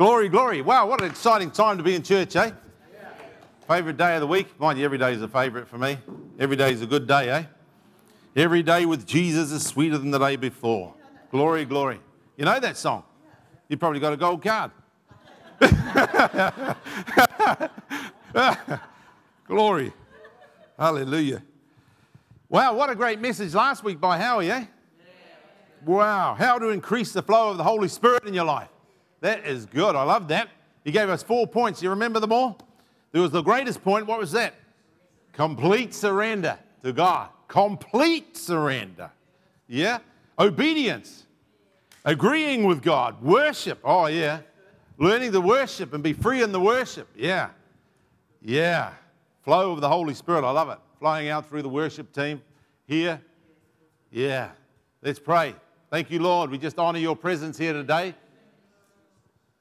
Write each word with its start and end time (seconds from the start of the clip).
Glory, 0.00 0.30
glory. 0.30 0.62
Wow, 0.62 0.86
what 0.86 1.02
an 1.02 1.10
exciting 1.10 1.50
time 1.50 1.76
to 1.76 1.82
be 1.82 1.94
in 1.94 2.02
church, 2.02 2.34
eh? 2.34 2.52
Favorite 3.68 3.98
day 3.98 4.14
of 4.14 4.22
the 4.22 4.26
week? 4.26 4.58
Mind 4.58 4.78
you, 4.78 4.84
every 4.86 4.96
day 4.96 5.12
is 5.12 5.20
a 5.20 5.28
favorite 5.28 5.68
for 5.68 5.76
me. 5.76 5.98
Every 6.38 6.56
day 6.56 6.72
is 6.72 6.80
a 6.80 6.86
good 6.86 7.06
day, 7.06 7.28
eh? 7.28 7.44
Every 8.34 8.62
day 8.62 8.86
with 8.86 9.06
Jesus 9.06 9.52
is 9.52 9.62
sweeter 9.62 9.98
than 9.98 10.10
the 10.10 10.18
day 10.18 10.36
before. 10.36 10.94
Glory, 11.30 11.66
glory. 11.66 12.00
You 12.38 12.46
know 12.46 12.58
that 12.58 12.78
song? 12.78 13.02
You 13.68 13.76
probably 13.76 14.00
got 14.00 14.14
a 14.14 14.16
gold 14.16 14.42
card. 14.42 14.70
glory. 19.46 19.92
Hallelujah. 20.78 21.42
Wow, 22.48 22.72
what 22.72 22.88
a 22.88 22.94
great 22.94 23.20
message 23.20 23.52
last 23.52 23.84
week 23.84 24.00
by 24.00 24.16
Howie, 24.16 24.50
eh? 24.50 24.64
Wow, 25.84 26.36
how 26.38 26.58
to 26.58 26.70
increase 26.70 27.12
the 27.12 27.20
flow 27.20 27.50
of 27.50 27.58
the 27.58 27.64
Holy 27.64 27.88
Spirit 27.88 28.24
in 28.24 28.32
your 28.32 28.46
life. 28.46 28.70
That 29.20 29.46
is 29.46 29.66
good. 29.66 29.94
I 29.94 30.02
love 30.02 30.28
that. 30.28 30.48
He 30.84 30.92
gave 30.92 31.08
us 31.08 31.22
four 31.22 31.46
points. 31.46 31.82
You 31.82 31.90
remember 31.90 32.20
them 32.20 32.32
all? 32.32 32.58
There 33.12 33.22
was 33.22 33.30
the 33.30 33.42
greatest 33.42 33.82
point. 33.82 34.06
What 34.06 34.18
was 34.18 34.32
that? 34.32 34.54
Complete 35.32 35.94
surrender 35.94 36.58
to 36.82 36.92
God. 36.92 37.28
Complete 37.48 38.36
surrender. 38.36 39.10
Yeah? 39.66 39.98
Obedience. 40.38 41.26
Agreeing 42.04 42.64
with 42.64 42.82
God. 42.82 43.22
Worship. 43.22 43.78
Oh, 43.84 44.06
yeah. 44.06 44.40
Learning 44.98 45.32
to 45.32 45.40
worship 45.40 45.92
and 45.92 46.02
be 46.02 46.12
free 46.12 46.42
in 46.42 46.52
the 46.52 46.60
worship. 46.60 47.08
Yeah. 47.16 47.50
Yeah. 48.42 48.92
Flow 49.42 49.72
of 49.72 49.80
the 49.80 49.88
Holy 49.88 50.14
Spirit. 50.14 50.44
I 50.44 50.50
love 50.50 50.70
it. 50.70 50.78
Flowing 50.98 51.28
out 51.28 51.48
through 51.48 51.62
the 51.62 51.68
worship 51.68 52.12
team 52.12 52.42
here. 52.86 53.20
Yeah. 54.10 54.50
Let's 55.02 55.18
pray. 55.18 55.54
Thank 55.90 56.10
you, 56.10 56.20
Lord. 56.20 56.50
We 56.50 56.58
just 56.58 56.78
honor 56.78 56.98
your 56.98 57.16
presence 57.16 57.58
here 57.58 57.72
today. 57.72 58.14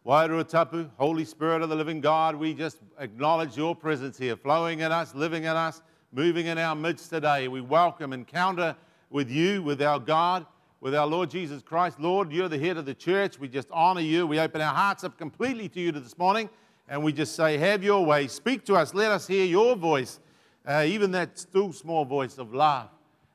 Wairua 0.06 0.48
Tapu, 0.48 0.90
Holy 0.98 1.26
Spirit 1.26 1.62
of 1.62 1.68
the 1.68 1.76
living 1.76 2.00
God, 2.00 2.34
we 2.34 2.54
just 2.54 2.78
acknowledge 3.00 3.58
your 3.58 3.76
presence 3.76 4.18
here, 4.18 4.38
flowing 4.38 4.80
in 4.80 4.94
us, 4.94 5.14
living 5.14 5.44
in 5.44 5.50
us, 5.50 5.82
moving 6.14 6.46
in 6.46 6.58
our 6.58 6.74
midst 6.74 7.10
today. 7.10 7.50
We 7.50 7.60
welcome 7.60 8.14
encounter 8.14 8.78
with 9.10 9.30
you, 9.30 9.62
with 9.62 9.82
our 9.82 10.00
God, 10.00 10.46
with 10.80 10.96
our 10.96 11.06
Lord 11.06 11.30
Jesus 11.30 11.62
Christ. 11.62 12.00
Lord, 12.00 12.32
you're 12.32 12.48
the 12.48 12.58
head 12.58 12.78
of 12.78 12.86
the 12.86 12.94
church. 12.94 13.40
We 13.40 13.50
just 13.50 13.68
honor 13.72 14.00
you. 14.00 14.26
We 14.26 14.40
open 14.40 14.62
our 14.62 14.74
hearts 14.74 15.04
up 15.04 15.18
completely 15.18 15.68
to 15.68 15.82
you 15.82 15.92
this 15.92 16.18
morning, 16.18 16.50
and 16.88 17.04
we 17.04 17.12
just 17.12 17.36
say, 17.36 17.58
Have 17.58 17.84
your 17.84 18.06
way. 18.06 18.28
Speak 18.28 18.66
to 18.68 18.76
us. 18.76 18.94
Let 18.94 19.12
us 19.12 19.28
hear 19.28 19.44
your 19.44 19.76
voice, 19.76 20.22
uh, 20.66 20.86
even 20.88 21.12
that 21.12 21.38
still 21.38 21.74
small 21.74 22.06
voice 22.06 22.38
of 22.38 22.54
love. 22.54 22.88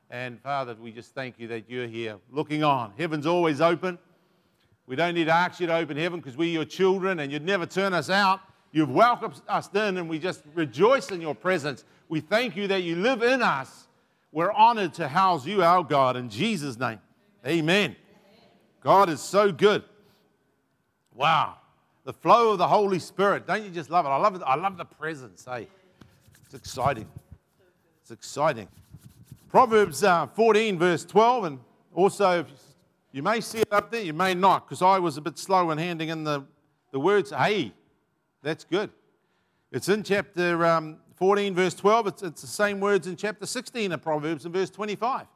And 0.09 0.41
Father, 0.41 0.73
we 0.73 0.91
just 0.91 1.13
thank 1.13 1.37
you 1.37 1.47
that 1.49 1.69
you're 1.69 1.87
here 1.87 2.17
looking 2.31 2.63
on. 2.63 2.93
Heaven's 2.97 3.27
always 3.27 3.61
open. 3.61 3.99
We 4.87 4.95
don't 4.95 5.15
need 5.15 5.25
to 5.25 5.33
ask 5.33 5.59
you 5.59 5.67
to 5.67 5.75
open 5.75 5.97
heaven 5.97 6.19
because 6.19 6.37
we're 6.37 6.49
your 6.49 6.65
children 6.65 7.19
and 7.19 7.31
you'd 7.31 7.45
never 7.45 7.65
turn 7.65 7.93
us 7.93 8.09
out. 8.09 8.39
You've 8.71 8.91
welcomed 8.91 9.41
us 9.47 9.69
in 9.73 9.97
and 9.97 10.07
we 10.07 10.19
just 10.19 10.43
rejoice 10.53 11.11
in 11.11 11.21
your 11.21 11.33
presence. 11.33 11.83
We 12.07 12.19
thank 12.19 12.55
you 12.55 12.67
that 12.67 12.83
you 12.83 12.95
live 12.97 13.23
in 13.23 13.41
us. 13.41 13.87
We're 14.31 14.51
honored 14.51 14.93
to 14.95 15.07
house 15.07 15.45
you, 15.45 15.63
our 15.63 15.83
God, 15.83 16.17
in 16.17 16.29
Jesus' 16.29 16.77
name. 16.77 16.99
Amen. 17.47 17.95
God 18.81 19.09
is 19.09 19.21
so 19.21 19.51
good. 19.51 19.83
Wow. 21.15 21.55
The 22.03 22.13
flow 22.13 22.51
of 22.51 22.57
the 22.59 22.67
Holy 22.67 22.99
Spirit. 22.99 23.47
Don't 23.47 23.63
you 23.63 23.71
just 23.71 23.89
love 23.89 24.05
it? 24.05 24.09
I 24.09 24.17
love 24.17 24.35
it. 24.35 24.41
I 24.45 24.55
love 24.55 24.77
the 24.77 24.85
presence. 24.85 25.45
Hey, 25.45 25.67
it's 26.45 26.53
exciting. 26.53 27.07
It's 28.01 28.11
exciting. 28.11 28.67
Proverbs 29.49 30.03
uh, 30.03 30.27
14, 30.27 30.77
verse 30.77 31.05
12, 31.05 31.45
and 31.45 31.59
also 31.93 32.45
you 33.15 33.23
may 33.23 33.39
see 33.39 33.59
it 33.59 33.71
up 33.71 33.91
there, 33.91 34.01
you 34.01 34.11
may 34.11 34.33
not, 34.33 34.67
because 34.67 34.81
I 34.81 34.99
was 34.99 35.15
a 35.15 35.21
bit 35.21 35.37
slow 35.37 35.71
in 35.71 35.77
handing 35.77 36.09
in 36.09 36.25
the, 36.25 36.43
the 36.91 36.99
words. 36.99 37.31
Hey, 37.31 37.71
that's 38.43 38.65
good. 38.65 38.89
It's 39.71 39.87
in 39.87 40.03
chapter 40.03 40.65
um, 40.65 40.97
14, 41.15 41.55
verse 41.55 41.73
12. 41.75 42.07
It's, 42.07 42.23
it's 42.23 42.41
the 42.41 42.47
same 42.47 42.81
words 42.81 43.07
in 43.07 43.15
chapter 43.15 43.45
16 43.45 43.93
of 43.93 44.01
Proverbs 44.01 44.45
in 44.45 44.51
verse 44.51 44.69
25. 44.69 45.27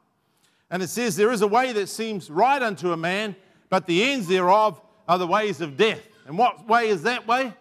And 0.70 0.82
it 0.82 0.88
says, 0.88 1.16
There 1.16 1.32
is 1.32 1.40
a 1.40 1.46
way 1.46 1.72
that 1.72 1.88
seems 1.88 2.30
right 2.30 2.60
unto 2.60 2.92
a 2.92 2.98
man, 2.98 3.34
but 3.70 3.86
the 3.86 4.04
ends 4.04 4.28
thereof 4.28 4.78
are 5.08 5.16
the 5.16 5.26
ways 5.26 5.62
of 5.62 5.78
death. 5.78 6.06
And 6.26 6.36
what 6.36 6.68
way 6.68 6.90
is 6.90 7.04
that 7.04 7.26
way? 7.26 7.54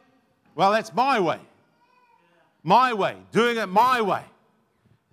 Well, 0.53 0.73
that's 0.73 0.93
my 0.93 1.21
way. 1.21 1.39
My 2.61 2.91
way, 2.91 3.15
doing 3.31 3.55
it 3.55 3.67
my 3.67 4.01
way. 4.01 4.23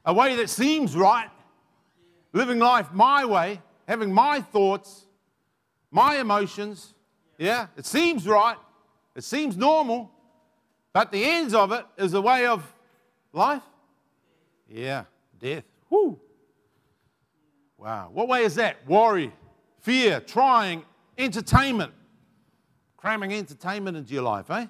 A 0.04 0.12
way 0.12 0.34
that 0.34 0.50
seems 0.50 0.96
right, 0.96 1.30
living 2.32 2.58
life 2.58 2.92
my 2.92 3.24
way, 3.24 3.60
having 3.86 4.12
my 4.12 4.40
thoughts, 4.40 5.06
my 5.90 6.18
emotions. 6.18 6.94
Yeah, 7.38 7.66
it 7.76 7.86
seems 7.86 8.26
right, 8.26 8.56
it 9.14 9.24
seems 9.24 9.56
normal, 9.56 10.10
but 10.92 11.12
the 11.12 11.22
ends 11.24 11.54
of 11.54 11.72
it 11.72 11.84
is 11.98 12.14
a 12.14 12.20
way 12.20 12.46
of 12.46 12.62
life. 13.32 13.62
Yeah, 14.68 15.04
death. 15.38 15.64
Whoo. 15.90 16.18
Wow. 17.78 18.10
What 18.12 18.28
way 18.28 18.42
is 18.44 18.54
that? 18.56 18.86
Worry, 18.88 19.32
fear, 19.80 20.20
trying, 20.20 20.82
entertainment. 21.18 21.92
Cramming 22.96 23.32
entertainment 23.32 23.96
into 23.96 24.14
your 24.14 24.22
life, 24.22 24.50
eh? 24.50 24.66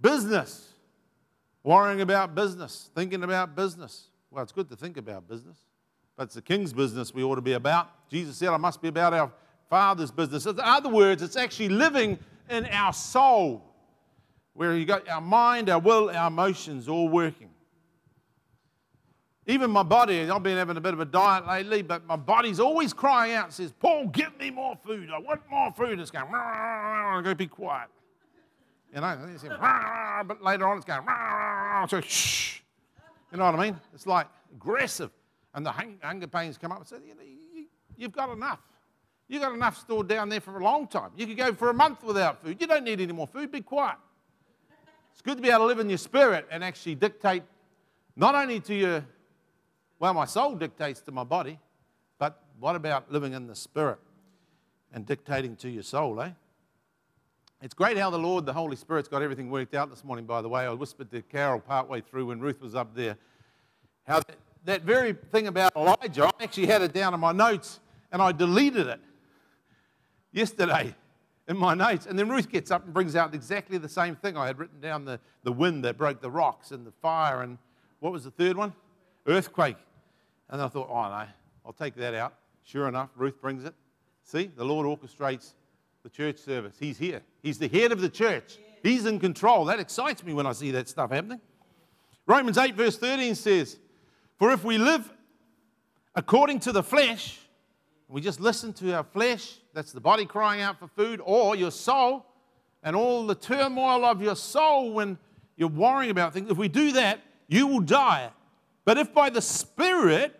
Business. 0.00 0.68
Worrying 1.62 2.00
about 2.00 2.34
business, 2.34 2.90
thinking 2.94 3.24
about 3.24 3.56
business. 3.56 4.08
Well, 4.30 4.42
it's 4.42 4.52
good 4.52 4.68
to 4.70 4.76
think 4.76 4.96
about 4.96 5.28
business. 5.28 5.58
It's 6.20 6.34
the 6.34 6.42
king's 6.42 6.74
business 6.74 7.14
we 7.14 7.22
ought 7.22 7.36
to 7.36 7.40
be 7.40 7.54
about. 7.54 7.88
Jesus 8.10 8.36
said, 8.36 8.50
I 8.50 8.58
must 8.58 8.82
be 8.82 8.88
about 8.88 9.14
our 9.14 9.32
Father's 9.70 10.10
business. 10.10 10.44
In 10.44 10.60
other 10.60 10.90
words, 10.90 11.22
it's 11.22 11.36
actually 11.36 11.70
living 11.70 12.18
in 12.50 12.66
our 12.66 12.92
soul, 12.92 13.64
where 14.52 14.76
you 14.76 14.84
got 14.84 15.08
our 15.08 15.22
mind, 15.22 15.70
our 15.70 15.78
will, 15.78 16.10
our 16.10 16.28
emotions 16.28 16.88
all 16.88 17.08
working. 17.08 17.48
Even 19.46 19.70
my 19.70 19.82
body, 19.82 20.30
I've 20.30 20.42
been 20.42 20.58
having 20.58 20.76
a 20.76 20.80
bit 20.80 20.92
of 20.92 21.00
a 21.00 21.06
diet 21.06 21.46
lately, 21.46 21.80
but 21.80 22.06
my 22.06 22.16
body's 22.16 22.60
always 22.60 22.92
crying 22.92 23.32
out, 23.32 23.52
says, 23.54 23.72
Paul, 23.72 24.08
give 24.08 24.38
me 24.38 24.50
more 24.50 24.76
food. 24.84 25.08
I 25.10 25.18
want 25.18 25.40
more 25.48 25.72
food. 25.72 25.98
It's 25.98 26.10
going, 26.10 26.26
I'm 26.34 27.34
be 27.34 27.46
quiet. 27.46 27.88
You 28.94 29.00
know, 29.00 30.22
but 30.26 30.42
later 30.42 30.68
on 30.68 30.76
it's 30.76 30.84
going, 30.84 31.02
so 31.88 32.00
shh. 32.02 32.60
You 33.32 33.38
know 33.38 33.46
what 33.46 33.54
I 33.54 33.62
mean? 33.70 33.80
It's 33.94 34.06
like 34.06 34.26
aggressive 34.52 35.10
and 35.54 35.66
the 35.66 35.72
hunger 35.72 36.26
pains 36.26 36.56
come 36.58 36.72
up 36.72 36.78
and 36.78 36.86
say, 36.86 36.96
you 37.06 37.14
know, 37.14 37.22
you, 37.22 37.66
you've 37.96 38.12
got 38.12 38.30
enough. 38.30 38.60
You've 39.28 39.42
got 39.42 39.52
enough 39.52 39.78
stored 39.78 40.08
down 40.08 40.28
there 40.28 40.40
for 40.40 40.58
a 40.58 40.62
long 40.62 40.86
time. 40.86 41.10
You 41.16 41.26
could 41.26 41.36
go 41.36 41.52
for 41.54 41.70
a 41.70 41.74
month 41.74 42.02
without 42.02 42.42
food. 42.42 42.60
You 42.60 42.66
don't 42.66 42.84
need 42.84 43.00
any 43.00 43.12
more 43.12 43.26
food. 43.26 43.52
Be 43.52 43.60
quiet. 43.60 43.96
It's 45.12 45.22
good 45.22 45.36
to 45.36 45.42
be 45.42 45.50
able 45.50 45.60
to 45.60 45.66
live 45.66 45.78
in 45.78 45.88
your 45.88 45.98
spirit 45.98 46.46
and 46.50 46.64
actually 46.64 46.94
dictate 46.94 47.42
not 48.16 48.34
only 48.34 48.60
to 48.60 48.74
your, 48.74 49.04
well, 49.98 50.14
my 50.14 50.24
soul 50.24 50.54
dictates 50.54 51.00
to 51.02 51.12
my 51.12 51.24
body, 51.24 51.58
but 52.18 52.42
what 52.58 52.74
about 52.74 53.12
living 53.12 53.32
in 53.32 53.46
the 53.46 53.54
spirit 53.54 53.98
and 54.92 55.06
dictating 55.06 55.56
to 55.56 55.68
your 55.68 55.82
soul, 55.82 56.20
eh? 56.20 56.30
It's 57.62 57.74
great 57.74 57.98
how 57.98 58.08
the 58.08 58.18
Lord, 58.18 58.46
the 58.46 58.54
Holy 58.54 58.76
Spirit's 58.76 59.08
got 59.08 59.22
everything 59.22 59.50
worked 59.50 59.74
out 59.74 59.90
this 59.90 60.02
morning, 60.02 60.24
by 60.24 60.40
the 60.40 60.48
way. 60.48 60.62
I 60.62 60.70
whispered 60.70 61.10
to 61.10 61.20
Carol 61.20 61.60
partway 61.60 62.00
through 62.00 62.26
when 62.26 62.40
Ruth 62.40 62.60
was 62.60 62.74
up 62.74 62.94
there 62.94 63.18
how 64.04 64.20
that 64.20 64.36
very 64.64 65.14
thing 65.32 65.46
about 65.46 65.74
Elijah, 65.76 66.26
I 66.26 66.44
actually 66.44 66.66
had 66.66 66.82
it 66.82 66.92
down 66.92 67.14
in 67.14 67.20
my 67.20 67.32
notes 67.32 67.80
and 68.12 68.20
I 68.20 68.32
deleted 68.32 68.86
it 68.86 69.00
yesterday 70.32 70.94
in 71.48 71.56
my 71.56 71.74
notes. 71.74 72.06
And 72.06 72.18
then 72.18 72.28
Ruth 72.28 72.50
gets 72.50 72.70
up 72.70 72.84
and 72.84 72.94
brings 72.94 73.16
out 73.16 73.34
exactly 73.34 73.78
the 73.78 73.88
same 73.88 74.16
thing. 74.16 74.36
I 74.36 74.46
had 74.46 74.58
written 74.58 74.80
down 74.80 75.04
the, 75.04 75.18
the 75.42 75.52
wind 75.52 75.84
that 75.84 75.96
broke 75.96 76.20
the 76.20 76.30
rocks 76.30 76.70
and 76.70 76.86
the 76.86 76.92
fire 77.02 77.42
and 77.42 77.58
what 78.00 78.12
was 78.12 78.24
the 78.24 78.30
third 78.30 78.56
one? 78.56 78.72
Earthquake. 79.26 79.76
And 80.48 80.60
I 80.60 80.68
thought, 80.68 80.88
oh 80.90 81.02
no, 81.02 81.26
I'll 81.64 81.72
take 81.72 81.94
that 81.96 82.14
out. 82.14 82.34
Sure 82.64 82.88
enough, 82.88 83.10
Ruth 83.16 83.40
brings 83.40 83.64
it. 83.64 83.74
See, 84.24 84.50
the 84.56 84.64
Lord 84.64 84.86
orchestrates 84.86 85.54
the 86.02 86.08
church 86.08 86.38
service. 86.38 86.76
He's 86.78 86.98
here. 86.98 87.22
He's 87.42 87.58
the 87.58 87.68
head 87.68 87.92
of 87.92 88.00
the 88.00 88.08
church. 88.08 88.58
He's 88.82 89.06
in 89.06 89.18
control. 89.18 89.66
That 89.66 89.80
excites 89.80 90.24
me 90.24 90.32
when 90.32 90.46
I 90.46 90.52
see 90.52 90.70
that 90.72 90.88
stuff 90.88 91.10
happening. 91.10 91.40
Romans 92.26 92.56
8, 92.58 92.74
verse 92.74 92.96
13 92.96 93.34
says, 93.34 93.78
for 94.40 94.50
if 94.52 94.64
we 94.64 94.78
live 94.78 95.12
according 96.14 96.60
to 96.60 96.72
the 96.72 96.82
flesh, 96.82 97.38
we 98.08 98.22
just 98.22 98.40
listen 98.40 98.72
to 98.72 98.94
our 98.94 99.04
flesh, 99.04 99.58
that's 99.74 99.92
the 99.92 100.00
body 100.00 100.24
crying 100.24 100.62
out 100.62 100.78
for 100.78 100.88
food, 100.88 101.20
or 101.22 101.54
your 101.54 101.70
soul, 101.70 102.24
and 102.82 102.96
all 102.96 103.26
the 103.26 103.34
turmoil 103.34 104.02
of 104.02 104.22
your 104.22 104.34
soul 104.34 104.94
when 104.94 105.18
you're 105.58 105.68
worrying 105.68 106.10
about 106.10 106.32
things, 106.32 106.50
if 106.50 106.56
we 106.56 106.68
do 106.68 106.92
that, 106.92 107.20
you 107.48 107.66
will 107.66 107.80
die. 107.80 108.30
But 108.86 108.96
if 108.96 109.12
by 109.12 109.28
the 109.28 109.42
Spirit, 109.42 110.34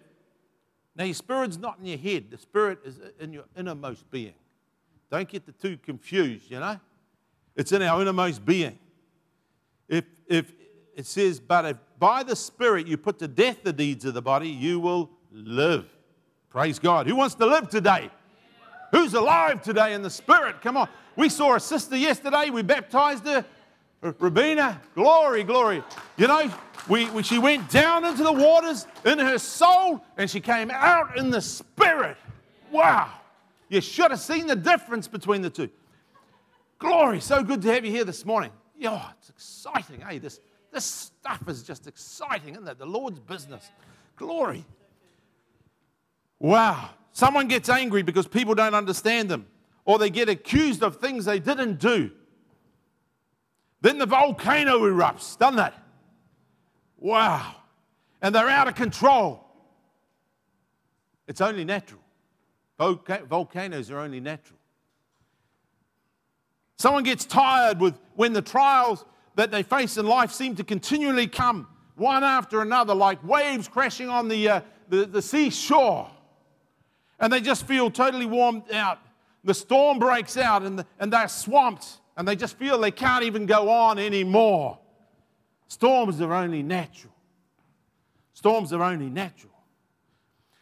now 0.97 1.05
your 1.05 1.13
spirit's 1.13 1.59
not 1.59 1.79
in 1.79 1.85
your 1.85 1.99
head, 1.99 2.31
the 2.31 2.39
spirit 2.39 2.79
is 2.87 2.99
in 3.21 3.35
your 3.35 3.45
innermost 3.55 4.11
being. 4.11 4.33
Don't 5.11 5.29
get 5.29 5.45
the 5.45 5.53
two 5.53 5.77
confused, 5.77 6.51
you 6.51 6.59
know? 6.59 6.81
It's 7.55 7.71
in 7.73 7.83
our 7.83 8.01
innermost 8.01 8.47
being. 8.47 8.79
If, 9.89 10.07
if 10.27 10.51
it 10.97 11.05
says, 11.05 11.39
but 11.39 11.67
if 11.67 11.77
by 12.01 12.25
the 12.25 12.35
Spirit 12.35 12.89
you 12.89 12.97
put 12.97 13.21
to 13.21 13.29
death 13.29 13.59
the 13.63 13.73
deeds 13.73 14.05
of 14.05 14.15
the 14.15 14.23
body, 14.23 14.49
you 14.49 14.81
will 14.81 15.11
live. 15.31 15.87
Praise 16.49 16.81
God. 16.81 17.07
Who 17.07 17.15
wants 17.15 17.37
to 17.37 17.47
live 17.47 17.69
today? 17.69 18.11
Who's 18.91 19.15
alive 19.15 19.63
today 19.63 19.93
in 19.95 20.03
the 20.03 20.11
spirit? 20.11 20.61
Come 20.63 20.77
on. 20.77 20.89
We 21.15 21.29
saw 21.29 21.55
a 21.55 21.61
sister 21.61 21.97
yesterday. 21.97 22.51
We 22.51 22.63
baptized 22.63 23.25
her. 23.27 23.45
Rabina, 24.03 24.81
glory, 24.95 25.45
glory. 25.45 25.85
You 26.17 26.27
know, 26.27 26.51
we, 26.89 27.09
we, 27.11 27.23
she 27.23 27.39
went 27.39 27.71
down 27.71 28.05
into 28.05 28.25
the 28.25 28.33
waters 28.33 28.87
in 29.05 29.19
her 29.19 29.39
soul 29.39 30.03
and 30.17 30.29
she 30.29 30.41
came 30.41 30.71
out 30.71 31.17
in 31.17 31.31
the 31.31 31.41
spirit. 31.41 32.17
Wow. 32.73 33.11
You 33.69 33.81
should 33.81 34.11
have 34.11 34.21
seen 34.21 34.47
the 34.47 34.57
difference 34.57 35.07
between 35.07 35.43
the 35.43 35.51
two. 35.51 35.69
Glory, 36.79 37.21
so 37.21 37.43
good 37.43 37.61
to 37.63 37.73
have 37.73 37.85
you 37.85 37.93
here 37.93 38.05
this 38.05 38.25
morning. 38.25 38.51
Yeah, 38.77 39.11
it's 39.19 39.29
exciting. 39.29 40.01
Hey, 40.01 40.19
this, 40.19 40.41
this 40.73 40.85
stuff 40.85 41.49
is 41.49 41.63
just 41.63 41.87
exciting, 41.87 42.55
isn't 42.55 42.69
it? 42.69 42.79
The 42.79 42.87
Lord's 42.87 43.19
business. 43.19 43.69
Glory. 44.17 44.65
Wow. 46.39 46.91
Someone 47.13 47.49
gets 47.49 47.69
angry 47.69 48.03
because 48.03 48.27
people 48.27 48.55
don't 48.55 48.75
understand 48.75 49.29
them, 49.29 49.47
or 49.85 49.99
they 49.99 50.11
get 50.11 50.29
accused 50.29 50.83
of 50.83 50.97
things 50.97 51.25
they 51.25 51.41
didn't 51.41 51.81
do. 51.81 52.11
Then 53.81 53.99
the 53.99 54.07
volcano 54.07 54.79
erupts, 54.81 55.39
doesn't 55.39 55.59
it? 55.59 55.73
Wow. 56.99 57.57
And 58.23 58.35
they're 58.35 58.49
out 58.49 58.69
of 58.69 58.75
control. 58.75 59.45
It's 61.27 61.41
only 61.41 61.65
natural. 61.65 62.01
Volcanoes 62.79 63.91
are 63.91 63.99
only 63.99 64.21
natural. 64.21 64.59
Someone 66.79 67.03
gets 67.03 67.25
tired 67.25 67.81
with 67.81 67.99
when 68.15 68.33
the 68.33 68.43
trials 68.43 69.05
that 69.37 69.51
they 69.51 69.63
face 69.63 69.97
in 69.97 70.07
life 70.07 70.33
seem 70.33 70.57
to 70.57 70.65
continually 70.65 71.27
come 71.27 71.67
one 71.97 72.25
after 72.25 72.63
another, 72.63 72.95
like 72.95 73.23
waves 73.25 73.69
crashing 73.69 74.09
on 74.09 74.29
the, 74.29 74.49
uh, 74.49 74.61
the, 74.89 75.07
the 75.07 75.23
seashore. 75.23 76.11
And 77.19 77.33
they 77.33 77.41
just 77.41 77.67
feel 77.67 77.91
totally 77.91 78.27
warmed 78.27 78.71
out. 78.73 78.99
The 79.45 79.55
storm 79.55 79.99
breaks 79.99 80.37
out 80.37 80.63
and, 80.63 80.79
the, 80.79 80.87
and 80.99 81.13
they're 81.13 81.29
swamped 81.29 81.87
and 82.17 82.27
they 82.27 82.37
just 82.37 82.59
feel 82.59 82.79
they 82.79 82.91
can't 82.91 83.25
even 83.25 83.47
go 83.47 83.69
on 83.71 83.99
anymore. 83.99 84.79
Storms 85.69 86.21
are 86.21 86.33
only 86.33 86.63
natural. 86.63 87.15
Storms 88.33 88.73
are 88.73 88.83
only 88.83 89.09
natural. 89.09 89.53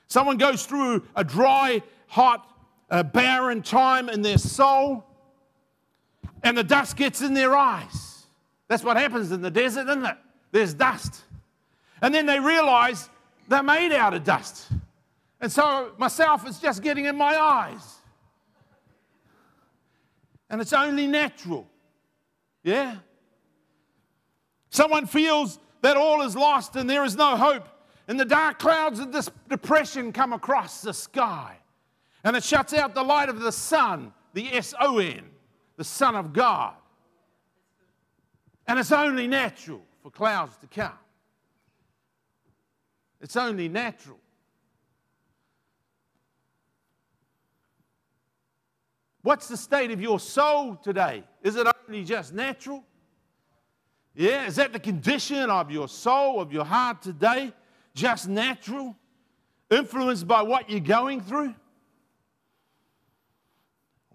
Someone 0.08 0.36
goes 0.36 0.66
through 0.66 1.04
a 1.14 1.22
dry, 1.22 1.82
hot, 2.06 2.48
uh, 2.90 3.02
barren 3.02 3.62
time 3.62 4.08
in 4.08 4.22
their 4.22 4.38
soul 4.38 5.04
and 6.42 6.56
the 6.56 6.64
dust 6.64 6.96
gets 6.96 7.20
in 7.20 7.34
their 7.34 7.56
eyes. 7.56 8.07
That's 8.68 8.84
what 8.84 8.96
happens 8.96 9.32
in 9.32 9.40
the 9.40 9.50
desert, 9.50 9.88
isn't 9.88 10.04
it? 10.04 10.16
There's 10.52 10.74
dust. 10.74 11.22
And 12.00 12.14
then 12.14 12.26
they 12.26 12.38
realize 12.38 13.08
they're 13.48 13.62
made 13.62 13.92
out 13.92 14.14
of 14.14 14.24
dust. 14.24 14.68
And 15.40 15.50
so 15.50 15.92
myself 15.98 16.46
is 16.46 16.58
just 16.58 16.82
getting 16.82 17.06
in 17.06 17.16
my 17.16 17.36
eyes. 17.36 17.96
And 20.50 20.60
it's 20.60 20.72
only 20.72 21.06
natural. 21.06 21.66
Yeah? 22.62 22.96
Someone 24.70 25.06
feels 25.06 25.58
that 25.82 25.96
all 25.96 26.22
is 26.22 26.36
lost 26.36 26.76
and 26.76 26.88
there 26.88 27.04
is 27.04 27.16
no 27.16 27.36
hope. 27.36 27.68
And 28.06 28.18
the 28.18 28.24
dark 28.24 28.58
clouds 28.58 29.00
of 29.00 29.12
this 29.12 29.30
depression 29.48 30.12
come 30.12 30.32
across 30.32 30.82
the 30.82 30.94
sky. 30.94 31.56
And 32.24 32.36
it 32.36 32.44
shuts 32.44 32.72
out 32.72 32.94
the 32.94 33.02
light 33.02 33.28
of 33.28 33.40
the 33.40 33.52
sun, 33.52 34.12
the 34.34 34.52
S 34.52 34.74
O 34.80 34.98
N 34.98 35.24
the 35.78 35.84
Son 35.84 36.14
of 36.16 36.34
God. 36.34 36.74
And 38.68 38.78
it's 38.78 38.92
only 38.92 39.26
natural 39.26 39.82
for 40.02 40.10
clouds 40.10 40.56
to 40.58 40.66
come. 40.66 40.92
It's 43.20 43.34
only 43.34 43.68
natural. 43.68 44.18
What's 49.22 49.48
the 49.48 49.56
state 49.56 49.90
of 49.90 50.00
your 50.00 50.20
soul 50.20 50.76
today? 50.76 51.24
Is 51.42 51.56
it 51.56 51.66
only 51.88 52.04
just 52.04 52.32
natural? 52.34 52.84
Yeah, 54.14 54.46
is 54.46 54.56
that 54.56 54.72
the 54.72 54.80
condition 54.80 55.48
of 55.50 55.70
your 55.70 55.88
soul, 55.88 56.40
of 56.40 56.52
your 56.52 56.64
heart 56.64 57.02
today? 57.02 57.52
Just 57.94 58.28
natural? 58.28 58.94
Influenced 59.70 60.26
by 60.26 60.42
what 60.42 60.70
you're 60.70 60.80
going 60.80 61.20
through? 61.20 61.54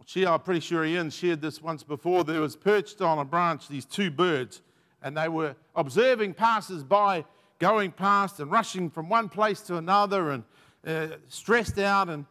She, 0.05 0.25
I'm 0.25 0.39
pretty 0.41 0.59
sure 0.59 0.83
Ian 0.83 1.09
shared 1.09 1.41
this 1.41 1.61
once 1.61 1.83
before. 1.83 2.23
There 2.23 2.41
was 2.41 2.55
perched 2.55 3.01
on 3.01 3.19
a 3.19 3.25
branch 3.25 3.67
these 3.67 3.85
two 3.85 4.11
birds, 4.11 4.61
and 5.01 5.15
they 5.15 5.29
were 5.29 5.55
observing 5.75 6.33
passers 6.33 6.83
by 6.83 7.25
going 7.59 7.91
past 7.91 8.39
and 8.39 8.51
rushing 8.51 8.89
from 8.89 9.07
one 9.07 9.29
place 9.29 9.61
to 9.61 9.77
another 9.77 10.31
and 10.31 10.43
uh, 10.85 11.07
stressed 11.29 11.79
out 11.79 12.09
and, 12.09 12.25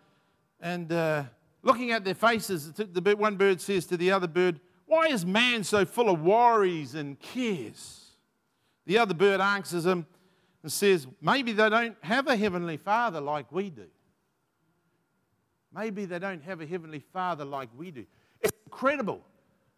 and 0.61 0.93
uh, 0.93 1.25
looking 1.63 1.91
at 1.93 2.05
their 2.05 2.15
faces. 2.15 2.73
The 2.73 3.17
one 3.17 3.37
bird 3.37 3.61
says 3.61 3.87
to 3.87 3.97
the 3.97 4.11
other 4.11 4.29
bird, 4.29 4.61
Why 4.87 5.07
is 5.07 5.25
man 5.25 5.65
so 5.65 5.85
full 5.85 6.11
of 6.11 6.21
worries 6.23 6.95
and 6.95 7.19
cares? 7.19 8.11
The 8.85 8.99
other 8.99 9.15
bird 9.15 9.41
answers 9.41 9.87
him 9.87 10.07
and 10.63 10.71
says, 10.71 11.07
Maybe 11.21 11.53
they 11.53 11.71
don't 11.71 11.97
have 12.03 12.27
a 12.27 12.37
heavenly 12.37 12.77
father 12.77 13.21
like 13.21 13.51
we 13.51 13.71
do. 13.71 13.87
Maybe 15.75 16.05
they 16.05 16.19
don't 16.19 16.43
have 16.43 16.61
a 16.61 16.67
heavenly 16.67 17.03
father 17.13 17.45
like 17.45 17.69
we 17.77 17.91
do. 17.91 18.05
It's 18.41 18.57
incredible. 18.67 19.21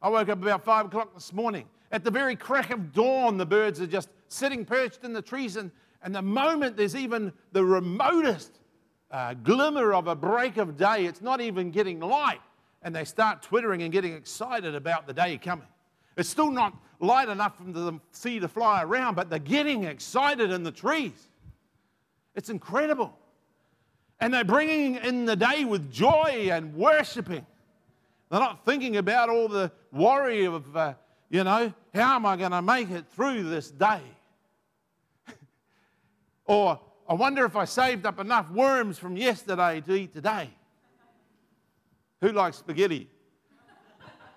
I 0.02 0.08
woke 0.08 0.28
up 0.28 0.42
about 0.42 0.64
five 0.64 0.86
o'clock 0.86 1.14
this 1.14 1.32
morning. 1.32 1.66
At 1.92 2.04
the 2.04 2.10
very 2.10 2.34
crack 2.34 2.70
of 2.70 2.92
dawn, 2.92 3.38
the 3.38 3.46
birds 3.46 3.80
are 3.80 3.86
just 3.86 4.08
sitting 4.28 4.64
perched 4.64 5.04
in 5.04 5.12
the 5.12 5.22
trees, 5.22 5.56
and, 5.56 5.70
and 6.02 6.14
the 6.14 6.22
moment 6.22 6.76
there's 6.76 6.96
even 6.96 7.32
the 7.52 7.64
remotest 7.64 8.58
uh, 9.10 9.34
glimmer 9.34 9.94
of 9.94 10.08
a 10.08 10.16
break 10.16 10.56
of 10.56 10.76
day, 10.76 11.06
it's 11.06 11.22
not 11.22 11.40
even 11.40 11.70
getting 11.70 12.00
light, 12.00 12.40
and 12.82 12.94
they 12.94 13.04
start 13.04 13.42
twittering 13.42 13.82
and 13.82 13.92
getting 13.92 14.12
excited 14.14 14.74
about 14.74 15.06
the 15.06 15.12
day 15.12 15.38
coming. 15.38 15.68
It's 16.16 16.28
still 16.28 16.50
not 16.50 16.76
light 16.98 17.28
enough 17.28 17.56
for 17.58 17.64
them 17.64 18.00
to 18.00 18.18
see 18.18 18.40
to 18.40 18.48
fly 18.48 18.82
around, 18.82 19.14
but 19.14 19.30
they're 19.30 19.38
getting 19.38 19.84
excited 19.84 20.50
in 20.50 20.64
the 20.64 20.72
trees. 20.72 21.28
It's 22.34 22.50
incredible. 22.50 23.16
And 24.20 24.32
they're 24.32 24.44
bringing 24.44 24.96
in 24.96 25.24
the 25.24 25.36
day 25.36 25.64
with 25.64 25.92
joy 25.92 26.48
and 26.50 26.74
worshiping. 26.74 27.44
They're 28.30 28.40
not 28.40 28.64
thinking 28.64 28.96
about 28.96 29.28
all 29.28 29.48
the 29.48 29.70
worry 29.92 30.44
of, 30.46 30.76
uh, 30.76 30.94
you 31.30 31.44
know, 31.44 31.72
how 31.94 32.16
am 32.16 32.26
I 32.26 32.36
going 32.36 32.52
to 32.52 32.62
make 32.62 32.90
it 32.90 33.06
through 33.14 33.44
this 33.44 33.70
day? 33.70 34.00
or 36.46 36.80
I 37.08 37.14
wonder 37.14 37.44
if 37.44 37.54
I 37.54 37.64
saved 37.64 38.06
up 38.06 38.18
enough 38.18 38.50
worms 38.50 38.98
from 38.98 39.16
yesterday 39.16 39.80
to 39.82 39.94
eat 39.94 40.14
today. 40.14 40.50
Who 42.20 42.32
likes 42.32 42.56
spaghetti? 42.56 43.08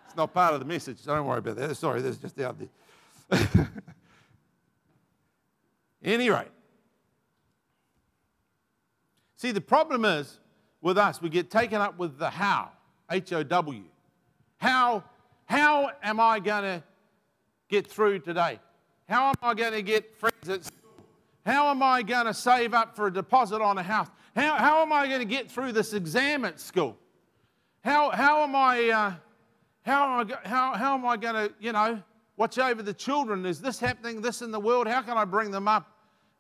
It's 0.06 0.16
not 0.16 0.34
part 0.34 0.54
of 0.54 0.60
the 0.60 0.66
message. 0.66 1.04
Don't 1.04 1.26
worry 1.26 1.40
about 1.40 1.56
that. 1.56 1.76
Sorry, 1.78 2.02
that's 2.02 2.18
just 2.18 2.40
out 2.40 2.58
there. 2.60 3.70
Any 6.04 6.30
rate, 6.30 6.48
See, 9.38 9.52
the 9.52 9.62
problem 9.62 10.04
is 10.04 10.40
with 10.82 10.98
us, 10.98 11.22
we 11.22 11.30
get 11.30 11.52
taken 11.52 11.80
up 11.80 11.98
with 12.00 12.18
the 12.18 12.30
how, 12.30 12.72
H 13.10 13.32
O 13.34 13.44
W. 13.44 13.84
How, 14.58 15.04
how 15.46 15.92
am 16.02 16.20
I 16.20 16.40
going 16.40 16.64
to 16.64 16.84
get 17.70 17.88
through 17.88 18.20
today? 18.20 18.60
How 19.08 19.30
am 19.30 19.36
I 19.44 19.54
going 19.54 19.74
to 19.74 19.84
get 19.84 20.18
friends 20.18 20.50
at 20.50 20.66
school? 20.66 21.06
How 21.46 21.70
am 21.70 21.84
I 21.84 22.02
going 22.02 22.26
to 22.26 22.34
save 22.34 22.74
up 22.74 22.96
for 22.96 23.08
a 23.08 23.14
deposit 23.14 23.62
on 23.62 23.78
a 23.78 23.84
house? 23.84 24.08
How, 24.36 24.56
how 24.56 24.82
am 24.82 24.92
I 24.92 25.08
going 25.08 25.20
to 25.20 25.26
get 25.26 25.52
through 25.52 25.72
this 25.72 25.94
exam 25.94 26.44
at 26.44 26.60
school? 26.60 26.98
How, 27.84 28.10
how 28.10 28.44
am 28.44 28.56
I, 28.56 28.90
uh, 28.90 29.14
how 29.84 30.20
am 30.20 30.28
I, 30.28 30.48
how, 30.50 30.74
how 30.74 30.94
am 30.96 31.06
I 31.06 31.16
going 31.16 31.36
to, 31.36 31.54
you 31.60 31.74
know, 31.74 32.02
watch 32.38 32.58
over 32.58 32.82
the 32.82 32.94
children? 32.94 33.46
Is 33.46 33.62
this 33.62 33.80
happening, 33.80 34.20
this 34.20 34.42
in 34.42 34.50
the 34.50 34.60
world? 34.60 34.88
How 34.88 35.04
can 35.04 35.16
I 35.16 35.26
bring 35.26 35.52
them 35.52 35.68
up? 35.68 35.90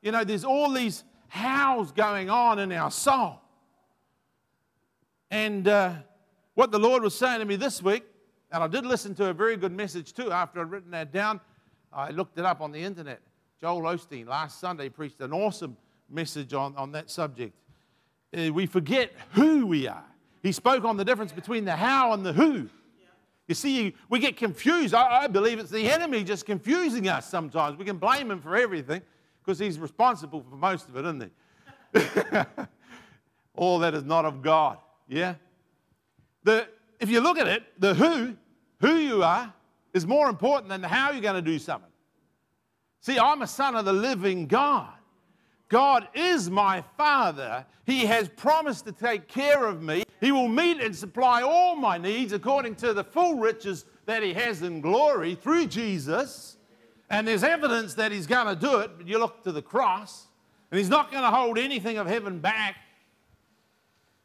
You 0.01 0.11
know, 0.11 0.23
there's 0.23 0.43
all 0.43 0.71
these 0.71 1.03
how's 1.29 1.91
going 1.91 2.29
on 2.29 2.59
in 2.59 2.71
our 2.71 2.91
soul. 2.91 3.41
And 5.29 5.67
uh, 5.67 5.93
what 6.55 6.71
the 6.71 6.79
Lord 6.79 7.03
was 7.03 7.15
saying 7.15 7.39
to 7.39 7.45
me 7.45 7.55
this 7.55 7.81
week, 7.81 8.03
and 8.51 8.63
I 8.63 8.67
did 8.67 8.85
listen 8.85 9.13
to 9.15 9.29
a 9.29 9.33
very 9.33 9.57
good 9.57 9.73
message 9.73 10.13
too 10.13 10.31
after 10.31 10.61
I'd 10.61 10.71
written 10.71 10.91
that 10.91 11.11
down. 11.11 11.41
I 11.91 12.11
looked 12.11 12.37
it 12.39 12.45
up 12.45 12.61
on 12.61 12.71
the 12.71 12.79
internet. 12.79 13.19
Joel 13.59 13.81
Osteen 13.81 14.27
last 14.27 14.59
Sunday 14.59 14.89
preached 14.89 15.19
an 15.21 15.33
awesome 15.33 15.75
message 16.09 16.53
on, 16.53 16.75
on 16.75 16.91
that 16.93 17.09
subject. 17.09 17.53
Uh, 18.37 18.53
we 18.53 18.65
forget 18.65 19.11
who 19.31 19.65
we 19.65 19.87
are. 19.87 20.05
He 20.43 20.51
spoke 20.51 20.85
on 20.85 20.95
the 20.95 21.03
difference 21.03 21.31
between 21.31 21.65
the 21.65 21.75
how 21.75 22.13
and 22.13 22.25
the 22.25 22.33
who. 22.33 22.69
You 23.47 23.55
see, 23.55 23.95
we 24.09 24.19
get 24.19 24.35
confused. 24.35 24.93
I, 24.93 25.23
I 25.23 25.27
believe 25.27 25.59
it's 25.59 25.71
the 25.71 25.89
enemy 25.89 26.23
just 26.23 26.45
confusing 26.45 27.07
us 27.07 27.29
sometimes. 27.29 27.77
We 27.77 27.85
can 27.85 27.97
blame 27.97 28.29
him 28.29 28.41
for 28.41 28.55
everything 28.55 29.01
because 29.47 29.59
he's 29.59 29.79
responsible 29.79 30.43
for 30.49 30.57
most 30.57 30.89
of 30.89 30.97
it, 30.97 31.05
isn't 31.05 31.31
he? 31.93 32.39
All 33.55 33.79
that 33.79 33.93
is 33.93 34.03
not 34.03 34.25
of 34.25 34.41
God. 34.41 34.77
Yeah? 35.07 35.35
The, 36.43 36.67
if 36.99 37.09
you 37.09 37.21
look 37.21 37.39
at 37.39 37.47
it, 37.47 37.63
the 37.79 37.93
who, 37.93 38.35
who 38.81 38.97
you 38.97 39.23
are, 39.23 39.53
is 39.93 40.05
more 40.05 40.29
important 40.29 40.67
than 40.67 40.83
how 40.83 41.11
you're 41.11 41.21
going 41.21 41.41
to 41.41 41.41
do 41.41 41.59
something. 41.59 41.89
See, 42.99 43.17
I'm 43.17 43.41
a 43.41 43.47
son 43.47 43.77
of 43.77 43.85
the 43.85 43.93
living 43.93 44.47
God. 44.47 44.91
God 45.69 46.09
is 46.13 46.49
my 46.49 46.83
Father. 46.97 47.65
He 47.85 48.05
has 48.05 48.27
promised 48.27 48.85
to 48.87 48.91
take 48.91 49.29
care 49.29 49.65
of 49.65 49.81
me. 49.81 50.03
He 50.19 50.33
will 50.33 50.49
meet 50.49 50.81
and 50.81 50.93
supply 50.93 51.41
all 51.41 51.77
my 51.77 51.97
needs 51.97 52.33
according 52.33 52.75
to 52.75 52.93
the 52.93 53.03
full 53.03 53.35
riches 53.35 53.85
that 54.07 54.23
He 54.23 54.33
has 54.33 54.61
in 54.61 54.81
glory 54.81 55.35
through 55.35 55.67
Jesus. 55.67 56.56
And 57.09 57.27
there's 57.27 57.43
evidence 57.43 57.93
that 57.95 58.11
He's 58.11 58.27
going 58.27 58.47
to 58.47 58.55
do 58.55 58.79
it, 58.79 58.91
but 58.97 59.07
you 59.07 59.17
look 59.17 59.43
to 59.43 59.51
the 59.51 59.61
cross, 59.61 60.27
and 60.71 60.77
He's 60.77 60.89
not 60.89 61.11
going 61.11 61.23
to 61.23 61.29
hold 61.29 61.57
anything 61.57 61.97
of 61.97 62.07
heaven 62.07 62.39
back. 62.39 62.75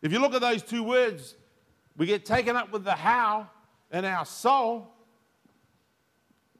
If 0.02 0.12
you 0.12 0.18
look 0.18 0.34
at 0.34 0.40
those 0.40 0.62
two 0.62 0.82
words, 0.82 1.36
we 1.96 2.06
get 2.06 2.24
taken 2.24 2.56
up 2.56 2.72
with 2.72 2.84
the 2.84 2.92
how 2.92 3.48
in 3.92 4.04
our 4.04 4.24
soul, 4.24 4.88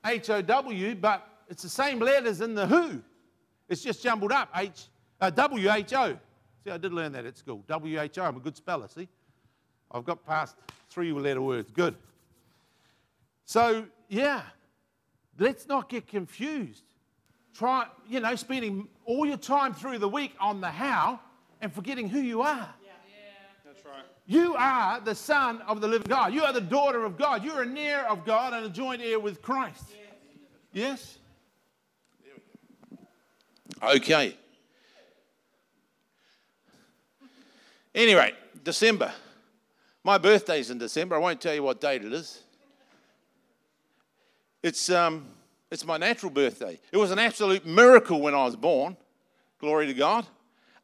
H 0.07 0.31
O 0.31 0.43
W, 0.43 0.95
but 0.95 1.26
it's 1.49 1.62
the 1.62 1.69
same 1.69 1.99
letters 1.99 2.41
in 2.41 2.55
the 2.55 2.67
who. 2.67 3.02
It's 3.69 3.83
just 3.83 4.02
jumbled 4.02 4.33
up. 4.33 4.50
H, 4.55 4.85
uh, 5.21 5.31
W-H-O. 5.31 6.19
See, 6.64 6.71
I 6.71 6.76
did 6.76 6.93
learn 6.93 7.12
that 7.12 7.25
at 7.25 7.38
school. 7.38 7.64
W-H-O. 7.67 8.23
I'm 8.23 8.37
a 8.37 8.41
good 8.41 8.57
speller, 8.57 8.88
see? 8.88 9.09
I've 9.91 10.05
got 10.05 10.25
past 10.26 10.57
three-letter 10.91 11.41
words. 11.41 11.71
Good. 11.71 11.95
So, 13.45 13.87
yeah, 14.09 14.43
let's 15.43 15.67
not 15.67 15.89
get 15.89 16.07
confused. 16.07 16.85
Try, 17.55 17.87
you 18.09 18.21
know, 18.21 18.35
spending 18.37 18.89
all 19.05 19.27
your 19.27 19.37
time 19.37 19.75
through 19.75 19.99
the 19.99 20.09
week 20.09 20.35
on 20.41 20.61
the 20.61 20.71
how 20.71 21.21
and 21.61 21.73
forgetting 21.73 22.09
who 22.09 22.21
you 22.21 22.43
are. 22.43 22.75
Yeah. 22.83 22.93
That's 23.65 23.85
right. 23.85 24.05
You 24.27 24.55
are 24.55 25.01
the 25.01 25.15
son 25.15 25.61
of 25.63 25.81
the 25.81 25.89
living 25.89 26.09
God. 26.09 26.33
You 26.33 26.45
are 26.45 26.53
the 26.53 26.61
daughter 26.61 27.05
of 27.05 27.19
God. 27.19 27.45
You're 27.45 27.63
an 27.63 27.77
heir 27.77 28.09
of 28.09 28.25
God 28.25 28.55
and 28.55 28.65
a 28.65 28.71
joint 28.71 29.03
heir 29.03 29.21
with 29.21 29.43
Christ. 29.43 29.85
Yes? 30.73 31.19
Okay. 33.83 34.37
Anyway, 37.95 38.33
December. 38.65 39.13
My 40.05 40.19
birthday's 40.19 40.71
in 40.71 40.79
December. 40.79 41.17
I 41.17 41.19
won't 41.19 41.41
tell 41.41 41.55
you 41.55 41.63
what 41.63 41.81
date 41.81 42.05
it 42.05 42.13
is. 42.13 42.43
It's, 44.62 44.90
um, 44.90 45.26
it's 45.71 45.85
my 45.85 45.97
natural 45.97 46.31
birthday. 46.31 46.78
It 46.92 46.97
was 46.97 47.11
an 47.11 47.19
absolute 47.19 47.66
miracle 47.66 48.21
when 48.21 48.35
I 48.35 48.45
was 48.45 48.57
born. 48.57 48.97
Glory 49.59 49.87
to 49.87 49.95
God. 49.95 50.26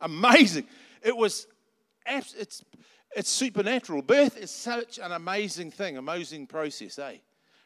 Amazing. 0.01 0.67
It 1.03 1.17
was, 1.17 1.47
it's, 2.07 2.65
it's 3.15 3.31
supernatural. 3.31 4.03
Birth 4.03 4.37
is 4.37 4.51
such 4.51 4.99
an 4.99 5.13
amazing 5.13 5.71
thing, 5.71 5.97
amazing 5.97 6.47
process, 6.47 6.99
eh? 6.99 7.17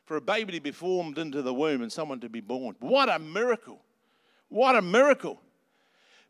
For 0.04 0.16
a 0.16 0.20
baby 0.20 0.52
to 0.52 0.60
be 0.60 0.72
formed 0.72 1.18
into 1.18 1.42
the 1.42 1.54
womb 1.54 1.82
and 1.82 1.90
someone 1.90 2.20
to 2.20 2.28
be 2.28 2.40
born. 2.40 2.76
What 2.80 3.08
a 3.08 3.18
miracle. 3.18 3.80
What 4.48 4.76
a 4.76 4.82
miracle. 4.82 5.40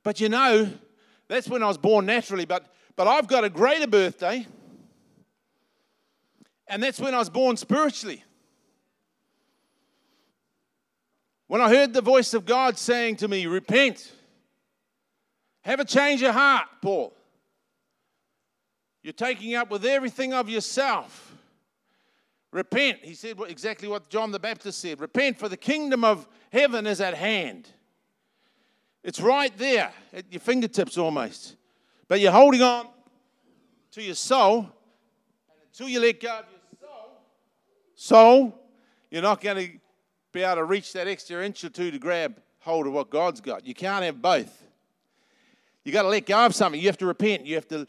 But 0.02 0.20
you 0.20 0.28
know, 0.28 0.70
that's 1.28 1.48
when 1.48 1.62
I 1.62 1.66
was 1.66 1.78
born 1.78 2.06
naturally, 2.06 2.44
but, 2.44 2.66
but 2.94 3.06
I've 3.06 3.26
got 3.26 3.44
a 3.44 3.50
greater 3.50 3.86
birthday, 3.86 4.46
and 6.68 6.82
that's 6.82 7.00
when 7.00 7.14
I 7.14 7.18
was 7.18 7.30
born 7.30 7.56
spiritually. 7.56 8.22
When 11.52 11.60
I 11.60 11.68
heard 11.68 11.92
the 11.92 12.00
voice 12.00 12.32
of 12.32 12.46
God 12.46 12.78
saying 12.78 13.16
to 13.16 13.28
me, 13.28 13.44
Repent, 13.44 14.10
have 15.60 15.80
a 15.80 15.84
change 15.84 16.22
of 16.22 16.32
heart, 16.32 16.66
Paul. 16.80 17.14
You're 19.02 19.12
taking 19.12 19.54
up 19.54 19.70
with 19.70 19.84
everything 19.84 20.32
of 20.32 20.48
yourself. 20.48 21.36
Repent. 22.52 23.00
He 23.02 23.12
said 23.12 23.36
exactly 23.46 23.86
what 23.86 24.08
John 24.08 24.30
the 24.30 24.38
Baptist 24.38 24.78
said 24.78 24.98
Repent, 24.98 25.38
for 25.38 25.50
the 25.50 25.58
kingdom 25.58 26.04
of 26.04 26.26
heaven 26.50 26.86
is 26.86 27.02
at 27.02 27.12
hand. 27.12 27.68
It's 29.04 29.20
right 29.20 29.54
there 29.58 29.92
at 30.14 30.32
your 30.32 30.40
fingertips 30.40 30.96
almost. 30.96 31.56
But 32.08 32.20
you're 32.20 32.32
holding 32.32 32.62
on 32.62 32.86
to 33.90 34.02
your 34.02 34.14
soul. 34.14 34.60
And 34.60 34.68
until 35.70 35.90
you 35.90 36.00
let 36.00 36.18
go 36.18 36.30
of 36.30 36.46
your 36.48 36.88
soul, 36.88 37.20
soul, 37.94 38.58
you're 39.10 39.20
not 39.20 39.42
going 39.42 39.56
to 39.66 39.81
be 40.32 40.42
able 40.42 40.56
to 40.56 40.64
reach 40.64 40.92
that 40.94 41.06
extra 41.06 41.44
inch 41.44 41.62
or 41.62 41.68
two 41.68 41.90
to 41.90 41.98
grab 41.98 42.40
hold 42.60 42.86
of 42.86 42.92
what 42.92 43.10
God's 43.10 43.40
got. 43.40 43.66
You 43.66 43.74
can't 43.74 44.04
have 44.04 44.20
both. 44.22 44.62
You 45.84 45.92
got 45.92 46.02
to 46.02 46.08
let 46.08 46.26
go 46.26 46.46
of 46.46 46.54
something. 46.54 46.80
You 46.80 46.88
have 46.88 46.98
to 46.98 47.06
repent. 47.06 47.44
You 47.44 47.56
have 47.56 47.68
to, 47.68 47.86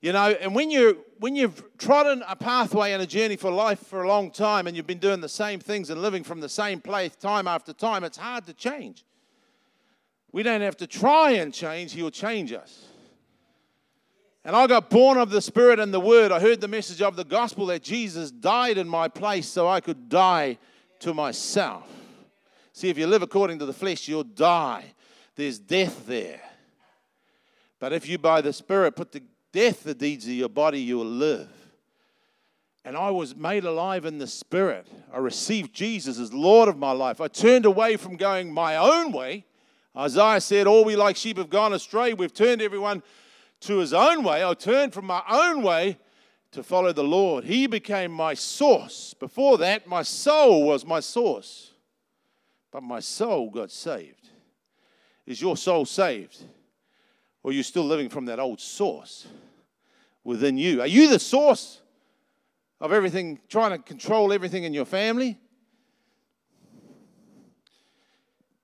you 0.00 0.12
know, 0.12 0.30
and 0.40 0.54
when 0.54 0.70
you 0.70 1.04
when 1.18 1.36
you've 1.36 1.62
trodden 1.78 2.22
a 2.28 2.36
pathway 2.36 2.92
and 2.92 3.02
a 3.02 3.06
journey 3.06 3.36
for 3.36 3.50
life 3.50 3.78
for 3.78 4.02
a 4.02 4.08
long 4.08 4.30
time 4.30 4.66
and 4.66 4.76
you've 4.76 4.86
been 4.86 4.98
doing 4.98 5.20
the 5.20 5.28
same 5.28 5.60
things 5.60 5.88
and 5.90 6.02
living 6.02 6.22
from 6.22 6.40
the 6.40 6.48
same 6.48 6.80
place 6.80 7.14
time 7.16 7.48
after 7.48 7.72
time, 7.72 8.04
it's 8.04 8.18
hard 8.18 8.46
to 8.46 8.52
change. 8.52 9.04
We 10.32 10.42
don't 10.42 10.60
have 10.60 10.76
to 10.78 10.86
try 10.86 11.32
and 11.32 11.54
change, 11.54 11.92
He'll 11.92 12.10
change 12.10 12.52
us. 12.52 12.84
And 14.44 14.54
I 14.54 14.66
got 14.66 14.90
born 14.90 15.18
of 15.18 15.30
the 15.30 15.40
Spirit 15.40 15.80
and 15.80 15.92
the 15.92 16.00
Word. 16.00 16.30
I 16.30 16.38
heard 16.38 16.60
the 16.60 16.68
message 16.68 17.02
of 17.02 17.16
the 17.16 17.24
gospel 17.24 17.66
that 17.66 17.82
Jesus 17.82 18.30
died 18.30 18.78
in 18.78 18.88
my 18.88 19.08
place 19.08 19.48
so 19.48 19.66
I 19.66 19.80
could 19.80 20.08
die 20.08 20.58
to 21.00 21.14
myself. 21.14 21.88
See, 22.72 22.88
if 22.88 22.98
you 22.98 23.06
live 23.06 23.22
according 23.22 23.58
to 23.60 23.66
the 23.66 23.72
flesh, 23.72 24.08
you'll 24.08 24.24
die. 24.24 24.92
There's 25.34 25.58
death 25.58 26.06
there. 26.06 26.40
But 27.78 27.92
if 27.92 28.08
you, 28.08 28.18
by 28.18 28.40
the 28.40 28.52
Spirit, 28.52 28.96
put 28.96 29.12
to 29.12 29.22
death 29.52 29.82
the 29.82 29.94
deeds 29.94 30.26
of 30.26 30.32
your 30.32 30.48
body, 30.48 30.80
you 30.80 30.98
will 30.98 31.04
live. 31.04 31.48
And 32.84 32.96
I 32.96 33.10
was 33.10 33.34
made 33.34 33.64
alive 33.64 34.04
in 34.04 34.18
the 34.18 34.26
Spirit. 34.26 34.86
I 35.12 35.18
received 35.18 35.74
Jesus 35.74 36.18
as 36.18 36.32
Lord 36.32 36.68
of 36.68 36.78
my 36.78 36.92
life. 36.92 37.20
I 37.20 37.28
turned 37.28 37.66
away 37.66 37.96
from 37.96 38.16
going 38.16 38.52
my 38.52 38.76
own 38.76 39.12
way 39.12 39.44
Isaiah 39.96 40.40
said, 40.40 40.66
All 40.66 40.84
we 40.84 40.94
like 40.94 41.16
sheep 41.16 41.38
have 41.38 41.48
gone 41.48 41.72
astray. 41.72 42.12
We've 42.12 42.32
turned 42.32 42.60
everyone 42.60 43.02
to 43.60 43.78
his 43.78 43.94
own 43.94 44.22
way. 44.22 44.44
I 44.44 44.52
turned 44.54 44.92
from 44.92 45.06
my 45.06 45.22
own 45.28 45.62
way 45.62 45.98
to 46.52 46.62
follow 46.62 46.92
the 46.92 47.04
Lord. 47.04 47.44
He 47.44 47.66
became 47.66 48.10
my 48.10 48.34
source. 48.34 49.14
Before 49.14 49.58
that, 49.58 49.86
my 49.86 50.02
soul 50.02 50.64
was 50.64 50.84
my 50.86 51.00
source. 51.00 51.72
But 52.70 52.82
my 52.82 53.00
soul 53.00 53.50
got 53.50 53.70
saved. 53.70 54.28
Is 55.26 55.40
your 55.40 55.56
soul 55.56 55.84
saved? 55.84 56.42
Or 57.42 57.50
are 57.50 57.54
you 57.54 57.62
still 57.62 57.84
living 57.84 58.08
from 58.08 58.26
that 58.26 58.38
old 58.38 58.60
source 58.60 59.26
within 60.24 60.56
you? 60.58 60.80
Are 60.80 60.86
you 60.86 61.08
the 61.08 61.18
source 61.18 61.80
of 62.80 62.92
everything, 62.92 63.40
trying 63.48 63.72
to 63.72 63.78
control 63.78 64.32
everything 64.32 64.64
in 64.64 64.74
your 64.74 64.84
family? 64.84 65.38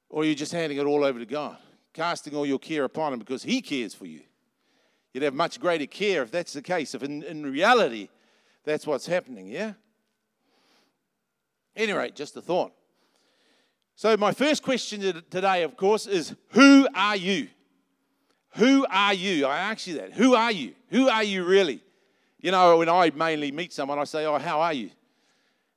Or 0.08 0.22
are 0.22 0.26
you 0.26 0.34
just 0.34 0.52
handing 0.52 0.78
it 0.78 0.84
all 0.84 1.04
over 1.04 1.18
to 1.18 1.26
God, 1.26 1.56
casting 1.94 2.34
all 2.34 2.44
your 2.44 2.58
care 2.58 2.84
upon 2.84 3.14
Him 3.14 3.18
because 3.18 3.42
He 3.42 3.62
cares 3.62 3.94
for 3.94 4.06
you? 4.06 4.20
You'd 5.12 5.24
have 5.24 5.34
much 5.34 5.60
greater 5.60 5.86
care 5.86 6.22
if 6.22 6.30
that's 6.30 6.52
the 6.52 6.62
case, 6.62 6.94
if 6.94 7.02
in, 7.02 7.22
in 7.22 7.42
reality 7.44 8.08
that's 8.64 8.86
what's 8.86 9.06
happening, 9.06 9.48
yeah? 9.48 9.72
Any 11.74 11.92
rate, 11.92 12.14
just 12.14 12.36
a 12.36 12.42
thought. 12.42 12.72
So, 13.94 14.16
my 14.16 14.32
first 14.32 14.62
question 14.62 15.00
today, 15.30 15.62
of 15.62 15.76
course, 15.76 16.06
is 16.06 16.34
Who 16.50 16.88
are 16.94 17.16
you? 17.16 17.48
Who 18.56 18.86
are 18.90 19.14
you? 19.14 19.46
I 19.46 19.58
ask 19.58 19.86
you 19.86 19.94
that. 19.94 20.12
Who 20.12 20.34
are 20.34 20.52
you? 20.52 20.74
Who 20.88 21.08
are 21.08 21.24
you 21.24 21.44
really? 21.44 21.80
You 22.40 22.50
know, 22.50 22.78
when 22.78 22.88
I 22.88 23.10
mainly 23.14 23.52
meet 23.52 23.72
someone, 23.72 23.98
I 23.98 24.04
say, 24.04 24.26
Oh, 24.26 24.38
how 24.38 24.60
are 24.60 24.72
you? 24.72 24.90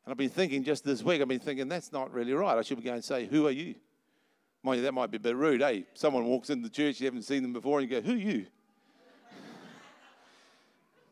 And 0.06 0.12
I've 0.12 0.18
been 0.18 0.30
thinking 0.30 0.64
just 0.64 0.84
this 0.84 1.04
week, 1.04 1.22
I've 1.22 1.28
been 1.28 1.40
thinking, 1.40 1.68
that's 1.68 1.92
not 1.92 2.14
really 2.14 2.34
right. 2.34 2.58
I 2.58 2.62
should 2.62 2.78
be 2.78 2.84
going 2.84 2.96
and 2.96 3.04
say, 3.04 3.28
Who 3.28 3.48
are 3.48 3.52
you? 3.52 3.76
Mind 4.64 4.78
you, 4.78 4.84
that 4.84 4.94
might 4.94 5.12
be 5.12 5.18
a 5.18 5.20
bit 5.20 5.36
rude, 5.36 5.62
eh? 5.62 5.82
Someone 5.94 6.26
walks 6.26 6.50
into 6.50 6.68
the 6.68 6.74
church, 6.74 7.00
you 7.00 7.06
haven't 7.06 7.24
seen 7.24 7.44
them 7.44 7.54
before, 7.54 7.80
and 7.80 7.90
you 7.90 8.02
go, 8.02 8.06
Who 8.06 8.14
are 8.14 8.18
you? 8.18 8.46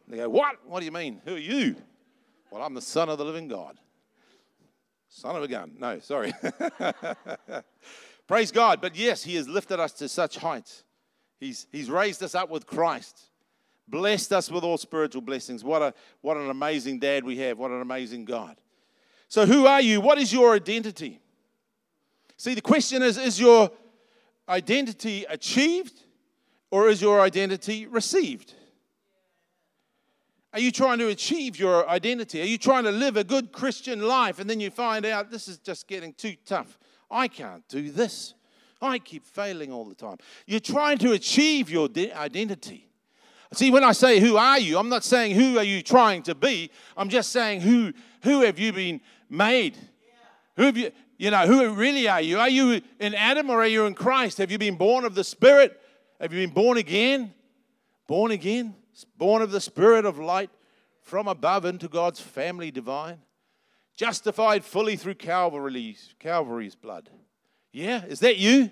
They 0.07 0.17
go, 0.17 0.29
What? 0.29 0.57
What 0.65 0.79
do 0.79 0.85
you 0.85 0.91
mean? 0.91 1.21
Who 1.25 1.35
are 1.35 1.39
you? 1.39 1.75
Well, 2.51 2.61
I'm 2.61 2.73
the 2.73 2.81
Son 2.81 3.09
of 3.09 3.17
the 3.17 3.25
living 3.25 3.47
God. 3.47 3.79
Son 5.09 5.35
of 5.35 5.43
a 5.43 5.47
gun. 5.47 5.73
No, 5.79 5.99
sorry. 5.99 6.33
Praise 8.27 8.51
God. 8.51 8.81
But 8.81 8.95
yes, 8.95 9.23
He 9.23 9.35
has 9.35 9.47
lifted 9.47 9.79
us 9.79 9.91
to 9.93 10.09
such 10.09 10.37
heights. 10.37 10.83
He's, 11.39 11.67
he's 11.71 11.89
raised 11.89 12.23
us 12.23 12.35
up 12.35 12.49
with 12.49 12.65
Christ, 12.65 13.29
blessed 13.87 14.31
us 14.33 14.49
with 14.49 14.63
all 14.63 14.77
spiritual 14.77 15.21
blessings. 15.21 15.63
What, 15.63 15.81
a, 15.81 15.93
what 16.21 16.37
an 16.37 16.49
amazing 16.49 16.99
dad 16.99 17.23
we 17.23 17.37
have. 17.39 17.57
What 17.57 17.71
an 17.71 17.81
amazing 17.81 18.25
God. 18.25 18.55
So, 19.27 19.45
who 19.45 19.65
are 19.65 19.81
you? 19.81 19.99
What 19.99 20.17
is 20.19 20.31
your 20.31 20.55
identity? 20.55 21.19
See, 22.37 22.53
the 22.53 22.61
question 22.61 23.01
is 23.01 23.17
is 23.17 23.39
your 23.39 23.71
identity 24.47 25.25
achieved 25.29 25.93
or 26.71 26.89
is 26.89 27.01
your 27.01 27.21
identity 27.21 27.87
received? 27.87 28.53
Are 30.53 30.59
you 30.59 30.71
trying 30.71 30.99
to 30.99 31.07
achieve 31.07 31.57
your 31.57 31.89
identity? 31.89 32.39
Are 32.41 32.45
you 32.45 32.59
trying 32.59 32.83
to 32.83 32.91
live 32.91 33.17
a 33.17 33.23
good 33.23 33.51
Christian 33.51 34.01
life 34.01 34.37
and 34.37 34.47
then 34.47 34.59
you 34.59 34.69
find 34.69 35.05
out 35.05 35.31
this 35.31 35.47
is 35.47 35.57
just 35.57 35.87
getting 35.87 36.13
too 36.13 36.35
tough? 36.45 36.77
I 37.09 37.27
can't 37.27 37.67
do 37.67 37.91
this. 37.91 38.35
I 38.81 38.99
keep 38.99 39.25
failing 39.25 39.71
all 39.71 39.85
the 39.85 39.95
time. 39.95 40.17
You're 40.45 40.59
trying 40.59 40.99
to 40.99 41.13
achieve 41.13 41.69
your 41.69 41.89
identity. 42.15 42.87
See, 43.53 43.71
when 43.71 43.83
I 43.83 43.93
say 43.93 44.19
who 44.19 44.35
are 44.37 44.59
you, 44.59 44.77
I'm 44.77 44.89
not 44.89 45.03
saying 45.03 45.35
who 45.35 45.57
are 45.57 45.63
you 45.63 45.81
trying 45.81 46.23
to 46.23 46.35
be. 46.35 46.69
I'm 46.97 47.09
just 47.09 47.31
saying 47.31 47.61
who 47.61 47.93
who 48.23 48.41
have 48.41 48.57
you 48.59 48.73
been 48.73 49.01
made? 49.29 49.77
Who 50.57 50.63
have 50.63 50.77
you 50.77 50.91
you 51.17 51.31
know, 51.31 51.45
who 51.45 51.73
really 51.73 52.07
are 52.07 52.21
you? 52.21 52.39
Are 52.39 52.49
you 52.49 52.81
in 52.99 53.13
Adam 53.13 53.49
or 53.49 53.61
are 53.61 53.67
you 53.67 53.85
in 53.85 53.93
Christ? 53.93 54.39
Have 54.39 54.51
you 54.51 54.57
been 54.57 54.75
born 54.75 55.05
of 55.05 55.15
the 55.15 55.23
Spirit? 55.23 55.79
Have 56.19 56.33
you 56.33 56.45
been 56.45 56.53
born 56.53 56.77
again? 56.77 57.33
Born 58.07 58.31
again? 58.31 58.75
Born 59.17 59.41
of 59.41 59.51
the 59.51 59.61
Spirit 59.61 60.05
of 60.05 60.19
light 60.19 60.49
from 61.01 61.27
above 61.27 61.65
into 61.65 61.87
God's 61.87 62.19
family 62.19 62.71
divine? 62.71 63.19
Justified 63.95 64.63
fully 64.63 64.95
through 64.95 65.15
Calvary's, 65.15 66.15
Calvary's 66.19 66.75
blood. 66.75 67.09
Yeah, 67.71 68.03
is 68.05 68.19
that 68.21 68.37
you? 68.37 68.71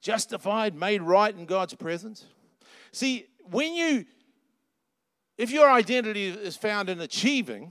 Justified, 0.00 0.74
made 0.74 1.02
right 1.02 1.34
in 1.34 1.46
God's 1.46 1.74
presence? 1.74 2.24
See, 2.92 3.26
when 3.50 3.74
you, 3.74 4.04
if 5.36 5.50
your 5.50 5.70
identity 5.70 6.28
is 6.28 6.56
found 6.56 6.88
in 6.88 7.00
achieving 7.00 7.70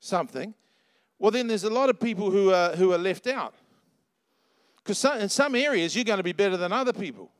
something, 0.00 0.54
well, 1.18 1.30
then 1.30 1.46
there's 1.46 1.64
a 1.64 1.70
lot 1.70 1.90
of 1.90 1.98
people 1.98 2.30
who 2.30 2.52
are, 2.52 2.76
who 2.76 2.92
are 2.92 2.98
left 2.98 3.26
out. 3.26 3.54
Because 4.76 5.04
in 5.20 5.28
some 5.28 5.54
areas, 5.54 5.94
you're 5.94 6.04
going 6.04 6.18
to 6.18 6.22
be 6.22 6.32
better 6.32 6.56
than 6.56 6.72
other 6.72 6.92
people 6.92 7.30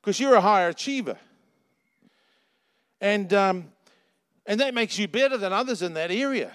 because 0.00 0.20
you're 0.20 0.34
a 0.34 0.40
higher 0.40 0.68
achiever. 0.68 1.16
And, 3.00 3.32
um, 3.32 3.72
and 4.46 4.60
that 4.60 4.74
makes 4.74 4.98
you 4.98 5.08
better 5.08 5.36
than 5.36 5.52
others 5.52 5.82
in 5.82 5.94
that 5.94 6.10
area. 6.10 6.52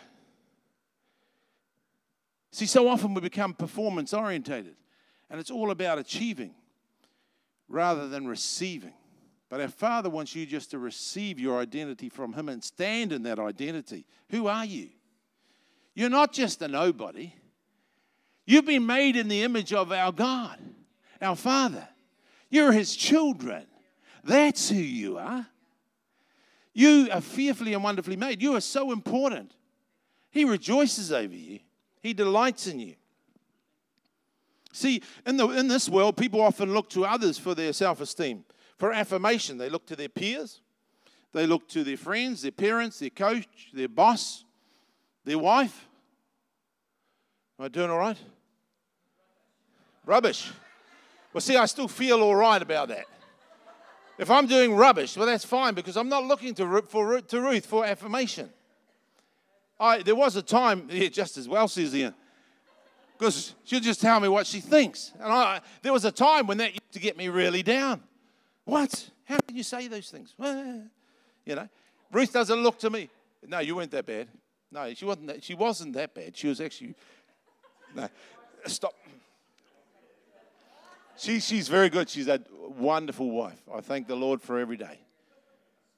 See, 2.51 2.65
so 2.65 2.87
often 2.87 3.13
we 3.13 3.21
become 3.21 3.53
performance 3.53 4.13
orientated, 4.13 4.75
and 5.29 5.39
it's 5.39 5.49
all 5.49 5.71
about 5.71 5.97
achieving 5.97 6.53
rather 7.67 8.07
than 8.07 8.27
receiving. 8.27 8.93
But 9.49 9.61
our 9.61 9.69
Father 9.69 10.09
wants 10.09 10.35
you 10.35 10.45
just 10.45 10.71
to 10.71 10.79
receive 10.79 11.39
your 11.39 11.59
identity 11.59 12.09
from 12.09 12.33
Him 12.33 12.49
and 12.49 12.63
stand 12.63 13.11
in 13.11 13.23
that 13.23 13.39
identity. 13.39 14.05
Who 14.29 14.47
are 14.47 14.65
you? 14.65 14.89
You're 15.95 16.09
not 16.09 16.33
just 16.33 16.61
a 16.61 16.67
nobody. 16.67 17.33
You've 18.45 18.65
been 18.65 18.85
made 18.85 19.15
in 19.15 19.27
the 19.27 19.43
image 19.43 19.73
of 19.73 19.91
our 19.91 20.11
God, 20.11 20.59
our 21.21 21.35
Father. 21.35 21.87
You're 22.49 22.71
His 22.71 22.95
children. 22.95 23.65
That's 24.23 24.69
who 24.69 24.75
you 24.75 25.17
are. 25.17 25.47
You 26.73 27.07
are 27.11 27.21
fearfully 27.21 27.73
and 27.73 27.83
wonderfully 27.83 28.15
made. 28.15 28.41
You 28.41 28.55
are 28.55 28.61
so 28.61 28.91
important. 28.91 29.53
He 30.31 30.45
rejoices 30.45 31.11
over 31.11 31.35
you, 31.35 31.59
He 32.01 32.13
delights 32.13 32.67
in 32.67 32.79
you. 32.79 32.95
See, 34.71 35.03
in, 35.27 35.37
the, 35.37 35.49
in 35.49 35.67
this 35.67 35.87
world, 35.87 36.17
people 36.17 36.41
often 36.41 36.73
look 36.73 36.89
to 36.91 37.05
others 37.05 37.37
for 37.37 37.53
their 37.53 37.73
self 37.73 38.01
esteem, 38.01 38.43
for 38.77 38.91
affirmation. 38.91 39.59
They 39.59 39.69
look 39.69 39.85
to 39.85 39.95
their 39.95 40.09
peers, 40.09 40.61
they 41.31 41.45
look 41.45 41.67
to 41.69 41.83
their 41.83 41.97
friends, 41.97 42.41
their 42.41 42.51
parents, 42.51 42.99
their 42.99 43.11
coach, 43.11 43.69
their 43.73 43.87
boss, 43.87 44.43
their 45.23 45.37
wife. 45.37 45.87
Am 47.59 47.65
I 47.65 47.67
doing 47.67 47.91
all 47.91 47.99
right? 47.99 48.17
Rubbish. 50.05 50.51
Well, 51.31 51.41
see, 51.41 51.55
I 51.55 51.65
still 51.65 51.87
feel 51.87 52.21
all 52.21 52.35
right 52.35 52.61
about 52.61 52.87
that. 52.89 53.05
If 54.17 54.29
I'm 54.29 54.45
doing 54.45 54.75
rubbish, 54.75 55.17
well, 55.17 55.25
that's 55.25 55.45
fine 55.45 55.73
because 55.73 55.97
I'm 55.97 56.09
not 56.09 56.23
looking 56.25 56.53
to, 56.55 56.81
for, 56.83 57.21
to 57.21 57.41
Ruth 57.41 57.65
for 57.65 57.85
affirmation. 57.85 58.49
I, 59.79 60.03
there 60.03 60.15
was 60.15 60.35
a 60.35 60.41
time, 60.41 60.87
yeah, 60.91 61.09
just 61.09 61.37
as 61.37 61.47
well, 61.47 61.67
says 61.67 61.93
because 63.17 63.55
she'll 63.63 63.79
just 63.79 64.01
tell 64.01 64.19
me 64.19 64.27
what 64.27 64.45
she 64.45 64.59
thinks. 64.59 65.13
And 65.19 65.31
I, 65.31 65.61
there 65.81 65.93
was 65.93 66.03
a 66.03 66.11
time 66.11 66.45
when 66.45 66.57
that 66.57 66.71
used 66.71 66.91
to 66.91 66.99
get 66.99 67.15
me 67.15 67.29
really 67.29 67.63
down. 67.63 68.03
What? 68.65 69.09
How 69.25 69.37
can 69.39 69.55
you 69.55 69.63
say 69.63 69.87
those 69.87 70.09
things? 70.09 70.33
You 71.45 71.55
know, 71.55 71.69
Ruth 72.11 72.33
doesn't 72.33 72.63
look 72.63 72.79
to 72.79 72.89
me. 72.89 73.09
No, 73.47 73.59
you 73.59 73.75
weren't 73.75 73.91
that 73.91 74.05
bad. 74.05 74.27
No, 74.71 74.93
she 74.93 75.05
wasn't 75.05 75.27
that, 75.27 75.43
she 75.43 75.53
wasn't 75.53 75.93
that 75.93 76.13
bad. 76.13 76.35
She 76.35 76.47
was 76.47 76.59
actually, 76.59 76.95
no, 77.95 78.09
stop. 78.65 78.93
She, 81.17 81.39
she's 81.39 81.67
very 81.67 81.89
good. 81.89 82.09
She's 82.09 82.27
a 82.27 82.41
wonderful 82.77 83.29
wife. 83.29 83.61
I 83.73 83.81
thank 83.81 84.07
the 84.07 84.15
Lord 84.15 84.41
for 84.41 84.59
every 84.59 84.77
day. 84.77 84.99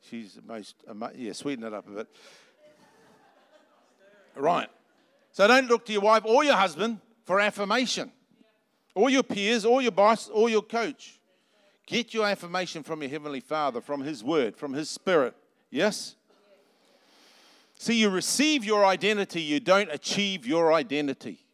She's 0.02 0.36
the 0.36 0.42
most, 0.42 0.76
yeah, 1.16 1.34
sweeten 1.34 1.64
it 1.64 1.74
up 1.74 1.88
a 1.88 1.92
bit. 1.92 2.08
Right. 4.36 4.70
So 5.32 5.48
don't 5.48 5.68
look 5.68 5.86
to 5.86 5.94
your 5.94 6.02
wife 6.02 6.26
or 6.26 6.44
your 6.44 6.56
husband 6.56 7.00
for 7.24 7.40
affirmation, 7.40 8.12
or 8.94 9.10
your 9.10 9.24
peers, 9.24 9.66
or 9.66 9.82
your 9.82 9.92
boss, 9.92 10.30
or 10.30 10.50
your 10.50 10.62
coach. 10.62 11.20
Get 11.88 12.14
your 12.14 12.25
affirmation 12.25 12.84
from 12.84 13.01
your 13.01 13.10
Heavenly 13.10 13.40
Father, 13.40 13.82
from 13.82 14.01
His 14.01 14.24
Word, 14.24 14.56
from 14.56 14.74
His 14.74 14.90
Spirit. 14.90 15.34
Yes? 15.72 16.16
See, 17.78 18.00
you 18.00 18.10
receive 18.10 18.64
your 18.64 18.86
identity, 18.86 19.42
you 19.42 19.60
don't 19.60 19.92
achieve 19.92 20.46
your 20.46 20.72
identity. 20.72 21.46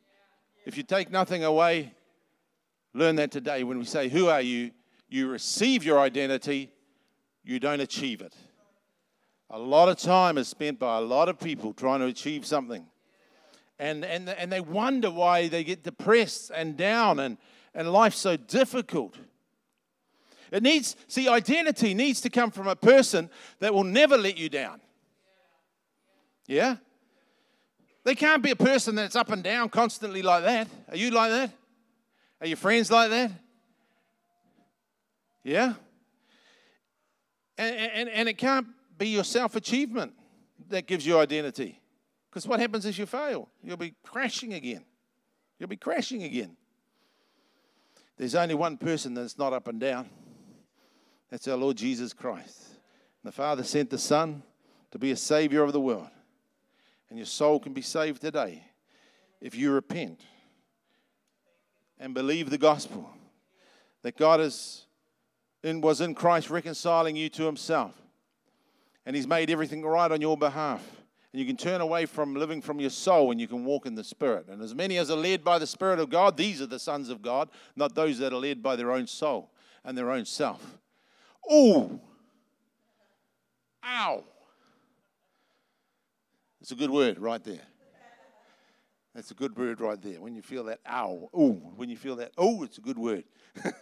If 0.66 0.78
you 0.78 0.84
take 0.84 1.10
nothing 1.10 1.44
away, 1.44 1.94
learn 2.94 3.16
that 3.18 3.32
today. 3.32 3.64
When 3.64 3.80
we 3.80 3.86
say, 3.86 4.10
Who 4.10 4.28
are 4.28 4.42
you? 4.42 4.72
you 5.12 5.28
receive 5.28 5.84
your 5.84 6.00
identity, 6.00 6.72
you 7.44 7.60
don't 7.60 7.82
achieve 7.82 8.22
it. 8.22 8.34
A 9.50 9.60
lot 9.60 9.90
of 9.90 9.98
time 9.98 10.38
is 10.38 10.48
spent 10.48 10.80
by 10.80 10.98
a 10.98 11.02
lot 11.02 11.28
of 11.28 11.38
people 11.38 11.74
trying 11.74 12.00
to 12.00 12.06
achieve 12.06 12.46
something. 12.46 12.86
And, 13.78 14.06
and, 14.06 14.30
and 14.30 14.52
they 14.52 14.62
wonder 14.62 15.12
why 15.12 15.50
they 15.50 15.66
get 15.66 15.84
depressed 15.84 16.52
and 16.56 16.78
down 16.78 17.20
and, 17.20 17.38
and 17.76 17.92
life's 17.92 18.20
so 18.20 18.38
difficult. 18.38 19.18
It 20.50 20.64
needs, 20.64 20.96
see, 21.08 21.28
identity 21.28 21.94
needs 21.94 22.22
to 22.22 22.30
come 22.30 22.52
from 22.52 22.68
a 22.68 22.76
person 22.76 23.30
that 23.60 23.74
will 23.74 23.84
never 23.84 24.18
let 24.18 24.38
you 24.38 24.48
down. 24.48 24.80
Yeah? 26.48 26.78
They 28.06 28.16
can't 28.16 28.42
be 28.42 28.52
a 28.52 28.56
person 28.56 28.96
that's 28.96 29.16
up 29.18 29.30
and 29.30 29.44
down 29.44 29.70
constantly 29.70 30.22
like 30.22 30.44
that. 30.44 30.70
Are 30.90 30.96
you 30.96 31.12
like 31.12 31.32
that? 31.32 31.52
Are 32.42 32.48
your 32.48 32.58
friends 32.58 32.92
like 32.92 33.12
that? 33.12 33.32
Yeah? 35.44 35.76
And, 37.58 37.76
and, 37.76 38.10
and 38.10 38.30
it 38.30 38.38
can't 38.38 38.68
be 38.98 39.10
your 39.10 39.24
self 39.24 39.56
achievement 39.56 40.14
that 40.70 40.88
gives 40.88 41.06
you 41.06 41.20
identity. 41.20 41.80
Because 42.30 42.48
what 42.48 42.60
happens 42.60 42.86
if 42.86 42.98
you 42.98 43.06
fail? 43.06 43.50
You'll 43.64 43.78
be 43.78 43.94
crashing 44.04 44.54
again. 44.54 44.84
You'll 45.60 45.70
be 45.70 45.78
crashing 45.78 46.24
again. 46.24 46.58
There's 48.18 48.36
only 48.36 48.56
one 48.56 48.78
person 48.78 49.14
that's 49.14 49.38
not 49.38 49.54
up 49.54 49.68
and 49.68 49.80
down. 49.80 50.10
That's 51.30 51.48
our 51.48 51.58
Lord 51.58 51.78
Jesus 51.78 52.14
Christ. 52.14 52.60
The 53.24 53.32
Father 53.32 53.64
sent 53.64 53.90
the 53.90 53.98
Son 53.98 54.42
to 54.92 54.98
be 54.98 55.12
a 55.12 55.16
Savior 55.16 55.64
of 55.64 55.74
the 55.74 55.80
world. 55.80 56.10
And 57.10 57.20
your 57.20 57.26
soul 57.26 57.60
can 57.60 57.74
be 57.74 57.82
saved 57.82 58.22
today 58.22 58.64
if 59.42 59.56
you 59.56 59.72
repent 59.72 60.22
and 62.02 62.16
believe 62.16 62.50
the 62.50 62.58
gospel 62.58 63.08
that 64.02 64.18
God 64.18 64.42
is 64.42 64.88
in, 65.64 65.80
was 65.80 66.02
in 66.02 66.16
Christ 66.16 66.50
reconciling 66.50 67.16
you 67.16 67.30
to 67.30 67.44
himself. 67.44 67.96
And 69.06 69.16
he's 69.16 69.28
made 69.28 69.52
everything 69.52 69.84
right 69.84 70.12
on 70.12 70.20
your 70.20 70.36
behalf. 70.36 70.84
And 71.32 71.40
you 71.40 71.46
can 71.46 71.56
turn 71.56 71.80
away 71.80 72.08
from 72.08 72.36
living 72.36 72.62
from 72.62 72.80
your 72.80 72.90
soul 72.90 73.32
and 73.32 73.40
you 73.40 73.48
can 73.48 73.64
walk 73.64 73.86
in 73.86 73.94
the 73.94 74.04
Spirit. 74.04 74.48
And 74.50 74.62
as 74.62 74.74
many 74.74 74.98
as 74.98 75.12
are 75.12 75.16
led 75.16 75.44
by 75.44 75.60
the 75.60 75.68
Spirit 75.68 76.00
of 76.00 76.10
God, 76.10 76.36
these 76.36 76.60
are 76.60 76.66
the 76.66 76.80
sons 76.80 77.10
of 77.10 77.22
God, 77.22 77.50
not 77.76 77.94
those 77.94 78.18
that 78.18 78.34
are 78.34 78.40
led 78.40 78.64
by 78.64 78.76
their 78.76 78.92
own 78.92 79.06
soul 79.06 79.52
and 79.86 79.96
their 79.96 80.12
own 80.12 80.26
self. 80.26 80.80
Oh, 81.48 82.02
ow. 83.86 84.24
It's 86.60 86.72
a 86.72 86.76
good 86.76 86.92
word 86.92 87.20
right 87.20 87.44
there. 87.44 87.62
That's 89.14 89.32
a 89.32 89.34
good 89.34 89.58
word 89.58 89.82
right 89.82 90.02
there. 90.02 90.22
When 90.22 90.36
you 90.36 90.42
feel 90.42 90.64
that 90.66 90.80
ow, 90.88 91.30
oh, 91.34 91.52
when 91.76 91.90
you 91.90 91.98
feel 91.98 92.16
that 92.18 92.32
oh, 92.38 92.64
it's 92.64 92.78
a 92.78 92.82
good 92.82 92.98
word. 92.98 93.26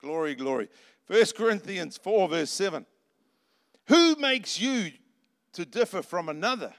Glory, 0.00 0.34
glory. 0.34 0.68
1 1.06 1.24
Corinthians 1.36 1.96
4, 1.96 2.28
verse 2.28 2.50
7. 2.50 2.86
Who 3.88 4.16
makes 4.16 4.60
you 4.60 4.92
to 5.54 5.64
differ 5.64 6.02
from 6.02 6.28
another? 6.28 6.72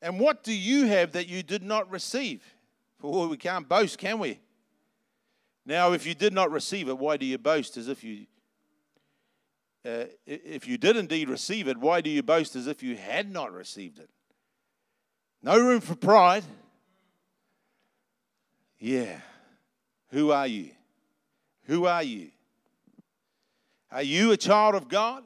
And 0.00 0.18
what 0.18 0.42
do 0.42 0.52
you 0.52 0.86
have 0.86 1.12
that 1.12 1.28
you 1.28 1.42
did 1.42 1.62
not 1.62 1.90
receive? 1.90 2.42
For 2.98 3.28
we 3.28 3.36
can't 3.36 3.68
boast, 3.68 3.98
can 3.98 4.18
we? 4.18 4.40
Now, 5.64 5.92
if 5.92 6.06
you 6.06 6.14
did 6.14 6.32
not 6.32 6.50
receive 6.50 6.88
it, 6.88 6.98
why 6.98 7.16
do 7.16 7.26
you 7.26 7.38
boast 7.38 7.76
as 7.76 7.88
if 7.88 8.02
you 8.02 8.26
uh, 9.84 10.04
if 10.26 10.68
you 10.68 10.78
did 10.78 10.96
indeed 10.96 11.28
receive 11.28 11.66
it, 11.66 11.76
why 11.76 12.00
do 12.00 12.08
you 12.08 12.22
boast 12.22 12.54
as 12.54 12.68
if 12.68 12.84
you 12.84 12.96
had 12.96 13.32
not 13.32 13.52
received 13.52 13.98
it? 13.98 14.08
No 15.42 15.58
room 15.58 15.80
for 15.80 15.96
pride. 15.96 16.44
Yeah. 18.78 19.20
Who 20.10 20.30
are 20.30 20.46
you? 20.46 20.70
Who 21.64 21.86
are 21.86 22.02
you? 22.02 22.30
Are 23.90 24.02
you 24.02 24.32
a 24.32 24.36
child 24.36 24.74
of 24.74 24.88
God? 24.88 25.24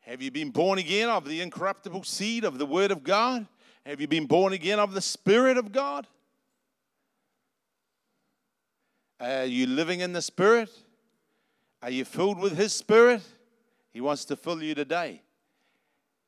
Have 0.00 0.22
you 0.22 0.30
been 0.30 0.50
born 0.50 0.78
again 0.78 1.08
of 1.08 1.24
the 1.28 1.40
incorruptible 1.40 2.04
seed 2.04 2.44
of 2.44 2.58
the 2.58 2.66
Word 2.66 2.90
of 2.90 3.02
God? 3.02 3.46
Have 3.84 4.00
you 4.00 4.06
been 4.06 4.26
born 4.26 4.52
again 4.52 4.78
of 4.78 4.92
the 4.92 5.00
Spirit 5.00 5.56
of 5.56 5.72
God? 5.72 6.06
Are 9.20 9.44
you 9.44 9.66
living 9.66 10.00
in 10.00 10.12
the 10.12 10.22
Spirit? 10.22 10.70
Are 11.82 11.90
you 11.90 12.04
filled 12.04 12.38
with 12.38 12.56
His 12.56 12.72
Spirit? 12.72 13.22
He 13.92 14.00
wants 14.00 14.24
to 14.26 14.36
fill 14.36 14.62
you 14.62 14.74
today. 14.74 15.22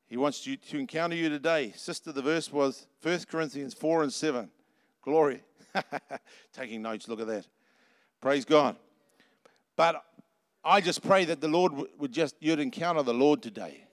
He 0.09 0.17
wants 0.17 0.47
you 0.47 0.57
to 0.57 0.79
encounter 0.79 1.15
you 1.15 1.29
today. 1.29 1.73
Sister, 1.77 2.13
the 2.13 2.23
verse 2.23 2.51
was 2.51 2.87
1 3.03 3.21
Corinthians 3.31 3.75
4 3.75 4.05
and 4.05 4.13
7. 4.13 4.51
Glory. 5.03 5.43
Taking 6.53 6.83
notes, 6.83 7.09
look 7.09 7.21
at 7.21 7.27
that. 7.27 7.47
Praise 8.21 8.45
God. 8.45 8.77
But 9.77 10.03
I 10.65 10.81
just 10.81 11.03
pray 11.03 11.27
that 11.27 11.41
the 11.41 11.49
Lord 11.49 11.73
would 11.99 12.13
just, 12.13 12.35
you'd 12.41 12.59
encounter 12.59 13.03
the 13.03 13.15
Lord 13.15 13.43
today. 13.43 13.85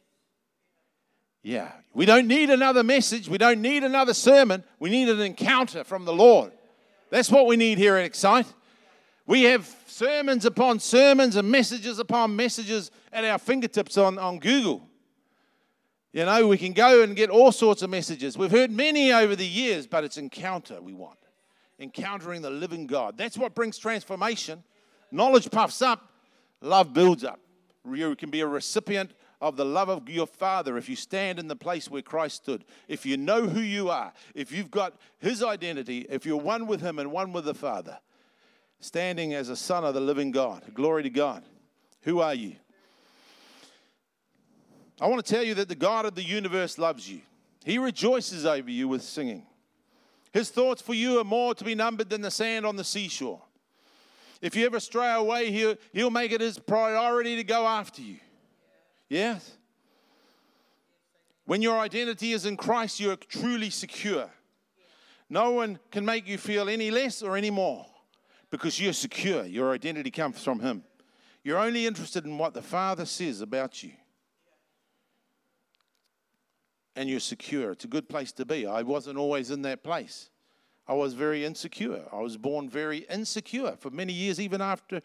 Yeah. 1.43 1.71
We 1.93 2.06
don't 2.06 2.28
need 2.28 2.49
another 2.49 2.84
message. 2.84 3.30
We 3.30 3.38
don't 3.38 3.62
need 3.62 3.84
another 3.84 4.13
sermon. 4.13 4.63
We 4.80 4.89
need 4.89 5.10
an 5.10 5.19
encounter 5.19 5.84
from 5.84 6.06
the 6.06 6.13
Lord. 6.13 6.51
That's 7.12 7.30
what 7.30 7.45
we 7.45 7.56
need 7.56 7.78
here 7.78 7.97
at 7.97 8.06
Excite. 8.06 8.47
We 9.28 9.43
have 9.43 9.69
sermons 9.86 10.45
upon 10.45 10.80
sermons 10.80 11.36
and 11.36 11.49
messages 11.49 11.99
upon 11.99 12.36
messages 12.36 12.89
at 13.12 13.25
our 13.25 13.38
fingertips 13.38 13.97
on, 13.97 14.17
on 14.17 14.39
Google. 14.39 14.88
You 16.15 16.23
know, 16.23 16.47
we 16.47 16.58
can 16.58 16.71
go 16.71 17.04
and 17.04 17.13
get 17.13 17.30
all 17.30 17.51
sorts 17.51 17.82
of 17.82 17.89
messages. 17.89 18.38
We've 18.38 18.49
heard 18.49 18.71
many 18.71 19.12
over 19.12 19.36
the 19.36 19.45
years, 19.45 19.86
but 19.86 20.06
it's 20.06 20.15
encounter 20.15 20.82
we 20.82 20.93
want. 20.93 21.19
Encountering 21.78 22.41
the 22.41 22.49
living 22.49 22.88
God. 22.88 23.17
That's 23.17 23.38
what 23.38 23.54
brings 23.54 23.78
transformation. 23.78 24.63
Knowledge 25.12 25.51
puffs 25.51 25.82
up, 25.82 26.10
love 26.62 26.93
builds 26.93 27.25
up. 27.25 27.41
You 27.86 28.15
can 28.15 28.30
be 28.30 28.39
a 28.39 28.47
recipient 28.47 29.12
of 29.41 29.58
the 29.58 29.65
love 29.65 29.89
of 29.89 30.08
your 30.08 30.25
Father 30.25 30.78
if 30.78 30.88
you 30.88 30.95
stand 30.95 31.38
in 31.38 31.49
the 31.49 31.56
place 31.58 31.91
where 31.91 32.01
Christ 32.01 32.38
stood. 32.38 32.63
If 32.88 33.06
you 33.06 33.17
know 33.17 33.41
who 33.49 33.60
you 33.60 33.89
are, 33.89 34.13
if 34.34 34.54
you've 34.54 34.71
got 34.71 34.93
His 35.19 35.43
identity, 35.43 36.06
if 36.10 36.25
you're 36.25 36.38
one 36.38 36.65
with 36.65 36.80
Him 36.80 36.97
and 36.97 37.12
one 37.12 37.34
with 37.34 37.43
the 37.43 37.54
Father, 37.54 37.99
standing 38.80 39.34
as 39.34 39.49
a 39.49 39.56
son 39.58 39.84
of 39.84 39.93
the 39.93 39.99
living 39.99 40.32
God. 40.32 40.63
Glory 40.73 41.04
to 41.04 41.10
God. 41.10 41.43
Who 42.04 42.21
are 42.21 42.34
you? 42.34 42.56
I 44.99 45.08
want 45.08 45.25
to 45.25 45.34
tell 45.34 45.43
you 45.43 45.53
that 45.55 45.67
the 45.67 45.75
God 45.75 46.05
of 46.05 46.15
the 46.15 46.23
universe 46.23 46.77
loves 46.77 47.10
you. 47.10 47.21
He 47.65 47.77
rejoices 47.77 48.45
over 48.45 48.69
you 48.69 48.88
with 48.88 49.01
singing. 49.01 49.45
His 50.31 50.49
thoughts 50.49 50.81
for 50.81 50.93
you 50.93 51.19
are 51.19 51.23
more 51.23 51.55
to 51.55 51.63
be 51.63 51.75
numbered 51.75 52.10
than 52.10 52.21
the 52.21 52.31
sand 52.31 52.65
on 52.65 52.75
the 52.75 52.84
seashore. 52.84 53.41
If 54.41 54.55
you 54.55 54.65
ever 54.65 54.79
stray 54.79 55.13
away, 55.13 55.51
he'll, 55.51 55.75
he'll 55.93 56.10
make 56.12 56.31
it 56.31 56.41
his 56.41 56.60
priority 56.60 57.36
to 57.38 57.43
go 57.43 57.65
after 57.65 58.01
you. 58.01 58.17
Yes? 59.10 59.58
When 61.45 61.62
your 61.62 61.79
identity 61.79 62.34
is 62.34 62.45
in 62.45 62.58
Christ, 62.58 62.99
you're 62.99 63.15
truly 63.15 63.69
secure. 63.69 64.29
No 65.29 65.51
one 65.51 65.79
can 65.91 66.05
make 66.05 66.27
you 66.27 66.38
feel 66.38 66.69
any 66.69 66.91
less 66.91 67.21
or 67.21 67.38
any 67.38 67.49
more 67.49 67.86
because 68.51 68.79
you're 68.79 68.93
secure. 68.93 69.45
Your 69.45 69.73
identity 69.73 70.12
comes 70.12 70.43
from 70.43 70.60
Him. 70.60 70.84
You're 71.43 71.60
only 71.60 71.86
interested 71.86 72.25
in 72.25 72.38
what 72.38 72.53
the 72.53 72.62
Father 72.62 73.05
says 73.05 73.41
about 73.41 73.84
you. 73.84 73.91
And 76.95 77.10
you're 77.10 77.19
secure. 77.19 77.71
It's 77.71 77.84
a 77.84 77.89
good 77.89 78.08
place 78.08 78.31
to 78.34 78.45
be. 78.45 78.65
I 78.65 78.81
wasn't 78.81 79.17
always 79.17 79.51
in 79.51 79.62
that 79.63 79.84
place. 79.84 80.29
I 80.88 80.93
was 80.93 81.13
very 81.13 81.43
insecure. 81.43 82.03
I 82.12 82.21
was 82.21 82.38
born 82.38 82.69
very 82.69 82.99
insecure 83.10 83.75
for 83.79 83.89
many 83.89 84.13
years, 84.13 84.39
even 84.39 84.62
after 84.62 85.01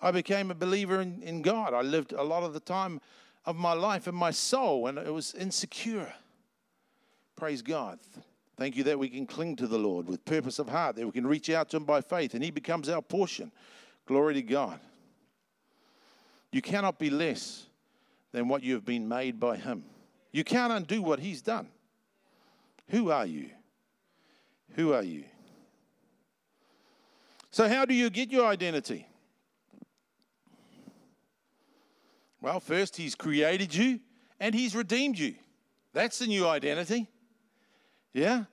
I 0.00 0.10
became 0.10 0.50
a 0.50 0.54
believer 0.54 1.00
in, 1.00 1.22
in 1.22 1.40
God. 1.40 1.72
I 1.72 1.82
lived 1.82 2.12
a 2.12 2.22
lot 2.22 2.42
of 2.42 2.52
the 2.52 2.60
time 2.60 3.00
of 3.46 3.56
my 3.56 3.72
life 3.72 4.06
in 4.06 4.14
my 4.14 4.30
soul 4.30 4.86
and 4.86 4.98
it 4.98 5.12
was 5.12 5.34
insecure. 5.34 6.12
Praise 7.36 7.62
God. 7.62 7.98
Thank 8.56 8.76
you 8.76 8.84
that 8.84 8.98
we 8.98 9.08
can 9.08 9.26
cling 9.26 9.56
to 9.56 9.66
the 9.66 9.78
Lord 9.78 10.06
with 10.06 10.22
purpose 10.26 10.58
of 10.58 10.68
heart, 10.68 10.96
that 10.96 11.06
we 11.06 11.12
can 11.12 11.26
reach 11.26 11.48
out 11.48 11.70
to 11.70 11.78
Him 11.78 11.84
by 11.84 12.02
faith, 12.02 12.34
and 12.34 12.44
He 12.44 12.50
becomes 12.50 12.90
our 12.90 13.00
portion. 13.00 13.50
Glory 14.04 14.34
to 14.34 14.42
God. 14.42 14.78
You 16.52 16.60
cannot 16.60 16.98
be 16.98 17.08
less 17.08 17.64
than 18.32 18.48
what 18.48 18.62
you 18.62 18.74
have 18.74 18.84
been 18.84 19.08
made 19.08 19.40
by 19.40 19.56
Him. 19.56 19.84
You 20.32 20.44
can't 20.44 20.72
undo 20.72 21.02
what 21.02 21.18
He's 21.18 21.42
done. 21.42 21.68
Who 22.88 23.10
are 23.10 23.26
you? 23.26 23.50
Who 24.76 24.92
are 24.92 25.02
you? 25.02 25.24
So, 27.50 27.68
how 27.68 27.84
do 27.84 27.94
you 27.94 28.10
get 28.10 28.30
your 28.30 28.46
identity? 28.46 29.06
Well, 32.40 32.60
first, 32.60 32.96
He's 32.96 33.14
created 33.14 33.74
you 33.74 34.00
and 34.38 34.54
He's 34.54 34.74
redeemed 34.74 35.18
you. 35.18 35.34
That's 35.92 36.18
the 36.18 36.26
new 36.26 36.46
identity. 36.46 37.08
Yeah? 38.12 38.44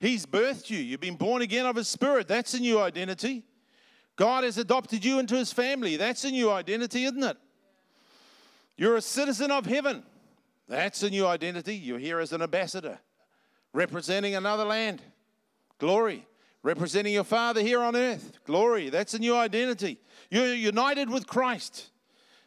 He's 0.00 0.26
birthed 0.26 0.70
you. 0.70 0.78
You've 0.78 1.00
been 1.00 1.16
born 1.16 1.42
again 1.42 1.66
of 1.66 1.76
His 1.76 1.88
Spirit. 1.88 2.28
That's 2.28 2.54
a 2.54 2.60
new 2.60 2.80
identity. 2.80 3.44
God 4.16 4.44
has 4.44 4.56
adopted 4.56 5.04
you 5.04 5.18
into 5.18 5.36
His 5.36 5.52
family. 5.52 5.96
That's 5.96 6.24
a 6.24 6.30
new 6.30 6.50
identity, 6.50 7.04
isn't 7.04 7.22
it? 7.22 7.36
You're 8.76 8.96
a 8.96 9.02
citizen 9.02 9.50
of 9.50 9.66
heaven. 9.66 10.02
That's 10.68 11.02
a 11.02 11.10
new 11.10 11.26
identity. 11.26 11.76
You're 11.76 11.98
here 11.98 12.18
as 12.18 12.32
an 12.32 12.42
ambassador, 12.42 12.98
representing 13.72 14.34
another 14.34 14.64
land. 14.64 15.02
Glory. 15.78 16.26
Representing 16.62 17.12
your 17.12 17.24
Father 17.24 17.60
here 17.60 17.80
on 17.80 17.94
earth. 17.94 18.40
Glory. 18.44 18.90
That's 18.90 19.14
a 19.14 19.20
new 19.20 19.36
identity. 19.36 20.00
You're 20.30 20.52
united 20.52 21.08
with 21.08 21.26
Christ. 21.26 21.90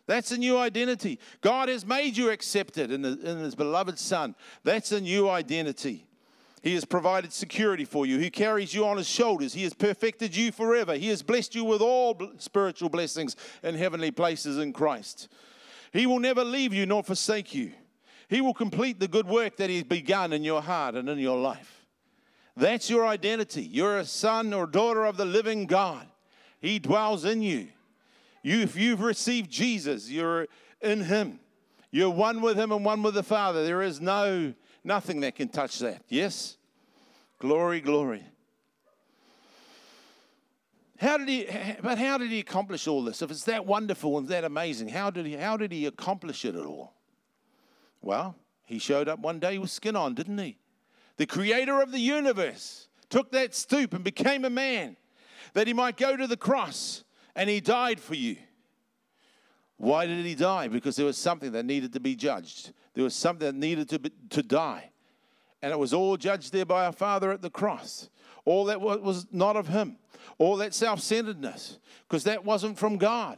That's 0.08 0.32
a 0.32 0.38
new 0.38 0.58
identity. 0.58 1.20
God 1.40 1.70
has 1.70 1.86
made 1.86 2.18
you 2.18 2.30
accepted 2.30 2.92
in, 2.92 3.02
the, 3.02 3.18
in 3.24 3.38
His 3.38 3.56
beloved 3.56 3.98
Son. 3.98 4.36
That's 4.64 4.92
a 4.92 5.00
new 5.00 5.30
identity. 5.30 6.06
He 6.62 6.74
has 6.74 6.84
provided 6.84 7.32
security 7.32 7.86
for 7.86 8.06
you. 8.06 8.18
He 8.18 8.30
carries 8.30 8.74
you 8.74 8.86
on 8.86 8.98
his 8.98 9.08
shoulders. 9.08 9.54
He 9.54 9.64
has 9.64 9.74
perfected 9.74 10.36
you 10.36 10.52
forever. 10.52 10.96
He 10.96 11.08
has 11.08 11.22
blessed 11.22 11.56
you 11.56 11.64
with 11.64 11.82
all 11.82 12.20
spiritual 12.38 12.90
blessings 12.90 13.38
in 13.64 13.76
heavenly 13.76 14.12
places 14.12 14.58
in 14.58 14.74
Christ. 14.74 15.30
He 15.94 16.06
will 16.06 16.20
never 16.20 16.44
leave 16.44 16.74
you 16.74 16.86
nor 16.86 17.04
forsake 17.04 17.56
you. 17.56 17.72
He 18.30 18.42
will 18.42 18.54
complete 18.54 19.00
the 19.00 19.08
good 19.08 19.28
work 19.28 19.58
that 19.58 19.70
He's 19.70 19.84
begun 19.84 20.32
in 20.32 20.44
your 20.44 20.62
heart 20.62 20.96
and 20.96 21.10
in 21.10 21.20
your 21.20 21.38
life. 21.38 21.86
That's 22.56 22.90
your 22.90 23.06
identity. 23.06 23.64
You're 23.64 23.98
a 23.98 24.06
son 24.06 24.54
or 24.54 24.68
daughter 24.68 25.06
of 25.06 25.18
the 25.18 25.26
living 25.26 25.66
God. 25.66 26.08
He 26.62 26.80
dwells 26.80 27.26
in 27.26 27.42
you. 27.42 27.68
you 28.44 28.62
if 28.62 28.76
you've 28.76 29.02
received 29.02 29.50
Jesus, 29.50 30.10
you're 30.10 30.48
in 30.82 31.02
Him. 31.02 31.40
You're 31.92 32.10
one 32.10 32.42
with 32.42 32.58
Him 32.58 32.72
and 32.72 32.86
one 32.86 33.02
with 33.02 33.16
the 33.16 33.24
Father. 33.24 33.66
There 33.66 33.82
is 33.82 34.00
no 34.00 34.54
Nothing 34.84 35.22
that 35.22 35.36
can 35.36 35.50
touch 35.50 35.80
that. 35.80 36.04
Yes? 36.10 36.58
Glory, 37.40 37.82
glory. 37.82 38.24
How 40.98 41.18
did 41.18 41.30
he, 41.30 41.48
but 41.82 41.98
how 41.98 42.18
did 42.18 42.30
he 42.30 42.40
accomplish 42.40 42.88
all 42.88 43.04
this? 43.04 43.22
If 43.22 43.32
it's 43.32 43.46
that 43.46 43.66
wonderful 43.66 44.18
and 44.18 44.28
that 44.30 44.44
amazing, 44.44 44.90
how 44.90 45.10
did 45.10 45.26
he, 45.26 45.34
how 45.34 45.56
did 45.56 45.72
he 45.72 45.86
accomplish 45.86 46.44
it 46.44 46.56
at 46.56 46.66
all? 46.66 46.94
Well, 48.02 48.36
he 48.66 48.80
showed 48.80 49.08
up 49.08 49.20
one 49.20 49.40
day 49.40 49.58
with 49.58 49.72
skin 49.72 49.96
on, 49.96 50.14
didn't 50.14 50.38
he? 50.38 50.58
The 51.18 51.26
creator 51.26 51.82
of 51.82 51.92
the 51.92 52.00
universe 52.00 52.88
took 53.10 53.32
that 53.32 53.54
stoop 53.56 53.94
and 53.94 54.04
became 54.04 54.46
a 54.46 54.50
man 54.50 54.96
that 55.54 55.68
he 55.68 55.74
might 55.74 55.98
go 55.98 56.16
to 56.16 56.28
the 56.28 56.38
cross 56.38 57.04
and 57.36 57.50
he 57.50 57.60
died 57.60 58.00
for 58.00 58.16
you. 58.16 58.38
Why 59.78 60.06
did 60.06 60.26
he 60.26 60.36
die? 60.36 60.68
Because 60.68 60.96
there 60.96 61.06
was 61.06 61.18
something 61.18 61.54
that 61.54 61.66
needed 61.66 61.94
to 61.94 62.00
be 62.00 62.16
judged. 62.16 62.74
There 62.94 63.04
was 63.04 63.16
something 63.16 63.46
that 63.48 63.56
needed 63.56 63.90
to, 63.90 64.00
be, 64.00 64.12
to 64.32 64.44
die. 64.44 64.92
And 65.62 65.72
it 65.72 65.80
was 65.80 65.94
all 65.94 66.18
judged 66.18 66.52
there 66.52 66.66
by 66.66 66.86
our 66.86 66.92
Father 66.92 67.32
at 67.32 67.42
the 67.42 67.50
cross. 67.50 68.10
All 68.46 68.66
that 68.66 68.82
was 68.82 69.28
not 69.32 69.56
of 69.56 69.68
Him. 69.68 69.98
All 70.38 70.58
that 70.58 70.74
self 70.74 71.02
centeredness, 71.02 71.80
because 72.08 72.24
that 72.26 72.46
wasn't 72.46 72.78
from 72.78 72.98
God. 72.98 73.38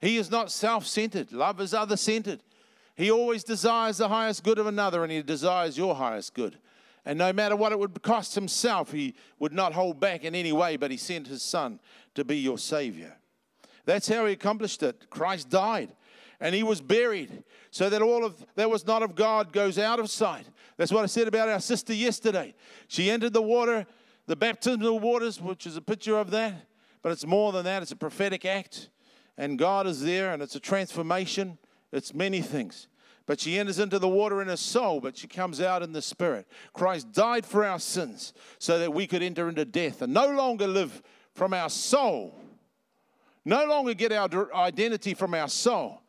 He 0.00 0.16
is 0.16 0.30
not 0.30 0.50
self 0.50 0.86
centered. 0.86 1.32
Love 1.32 1.60
is 1.60 1.74
other 1.74 1.96
centered. 1.96 2.42
He 2.96 3.10
always 3.10 3.44
desires 3.44 3.98
the 3.98 4.08
highest 4.08 4.42
good 4.42 4.58
of 4.58 4.66
another, 4.66 5.02
and 5.02 5.12
He 5.12 5.22
desires 5.22 5.78
your 5.78 5.94
highest 5.94 6.34
good. 6.34 6.58
And 7.04 7.18
no 7.18 7.32
matter 7.32 7.54
what 7.54 7.72
it 7.72 7.78
would 7.78 8.02
cost 8.02 8.34
Himself, 8.34 8.92
He 8.92 9.14
would 9.38 9.52
not 9.52 9.74
hold 9.74 10.00
back 10.00 10.24
in 10.24 10.34
any 10.34 10.52
way, 10.52 10.76
but 10.76 10.90
He 10.90 10.96
sent 10.96 11.28
His 11.28 11.42
Son 11.42 11.78
to 12.14 12.24
be 12.24 12.38
your 12.38 12.58
Savior. 12.58 13.16
That's 13.84 14.08
how 14.08 14.26
he 14.26 14.32
accomplished 14.32 14.82
it. 14.82 15.08
Christ 15.10 15.48
died 15.48 15.90
and 16.40 16.54
he 16.54 16.62
was 16.62 16.80
buried 16.80 17.44
so 17.70 17.88
that 17.88 18.02
all 18.02 18.24
of 18.24 18.44
that 18.56 18.68
was 18.68 18.86
not 18.86 19.02
of 19.02 19.14
God 19.14 19.52
goes 19.52 19.78
out 19.78 19.98
of 19.98 20.10
sight. 20.10 20.46
That's 20.76 20.92
what 20.92 21.02
I 21.02 21.06
said 21.06 21.28
about 21.28 21.48
our 21.48 21.60
sister 21.60 21.94
yesterday. 21.94 22.54
She 22.88 23.10
entered 23.10 23.32
the 23.32 23.42
water, 23.42 23.86
the 24.26 24.36
baptismal 24.36 24.98
waters, 24.98 25.40
which 25.40 25.66
is 25.66 25.76
a 25.76 25.80
picture 25.80 26.18
of 26.18 26.30
that, 26.32 26.66
but 27.02 27.12
it's 27.12 27.26
more 27.26 27.52
than 27.52 27.64
that. 27.64 27.82
It's 27.82 27.92
a 27.92 27.96
prophetic 27.96 28.44
act, 28.44 28.90
and 29.38 29.58
God 29.58 29.86
is 29.86 30.02
there, 30.02 30.32
and 30.32 30.42
it's 30.42 30.56
a 30.56 30.60
transformation. 30.60 31.58
It's 31.92 32.14
many 32.14 32.40
things. 32.42 32.88
But 33.26 33.40
she 33.40 33.58
enters 33.58 33.78
into 33.78 33.98
the 33.98 34.08
water 34.08 34.40
in 34.40 34.48
her 34.48 34.56
soul, 34.56 35.00
but 35.00 35.16
she 35.16 35.26
comes 35.26 35.60
out 35.60 35.82
in 35.82 35.92
the 35.92 36.02
spirit. 36.02 36.46
Christ 36.72 37.12
died 37.12 37.44
for 37.44 37.64
our 37.64 37.80
sins 37.80 38.32
so 38.58 38.78
that 38.78 38.94
we 38.94 39.06
could 39.06 39.22
enter 39.22 39.48
into 39.48 39.64
death 39.64 40.02
and 40.02 40.14
no 40.14 40.28
longer 40.28 40.68
live 40.68 41.02
from 41.34 41.52
our 41.52 41.68
soul 41.68 42.40
no 43.46 43.64
longer 43.64 43.94
get 43.94 44.12
our 44.12 44.52
identity 44.54 45.14
from 45.14 45.32
our 45.32 45.48
soul. 45.48 46.02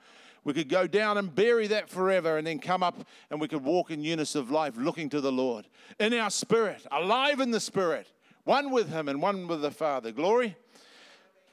We 0.44 0.54
could 0.54 0.70
go 0.70 0.88
down 0.88 1.18
and 1.18 1.34
bury 1.34 1.68
that 1.68 1.88
forever 1.88 2.38
and 2.38 2.48
then 2.48 2.58
come 2.58 2.82
up 2.82 2.98
and 3.30 3.40
we 3.40 3.48
could 3.48 3.64
walk 3.64 3.92
in 3.92 4.04
unison 4.04 4.42
of 4.42 4.50
life 4.50 4.74
looking 4.76 5.08
to 5.10 5.22
the 5.22 5.32
Lord 5.32 5.68
in 6.00 6.14
our 6.16 6.32
spirit, 6.32 6.86
alive 6.92 7.40
in 7.40 7.52
the 7.52 7.60
spirit, 7.60 8.12
one 8.44 8.72
with 8.72 8.90
Him 8.90 9.08
and 9.08 9.22
one 9.22 9.48
with 9.48 9.62
the 9.62 9.72
Father. 9.72 10.12
Glory. 10.12 10.58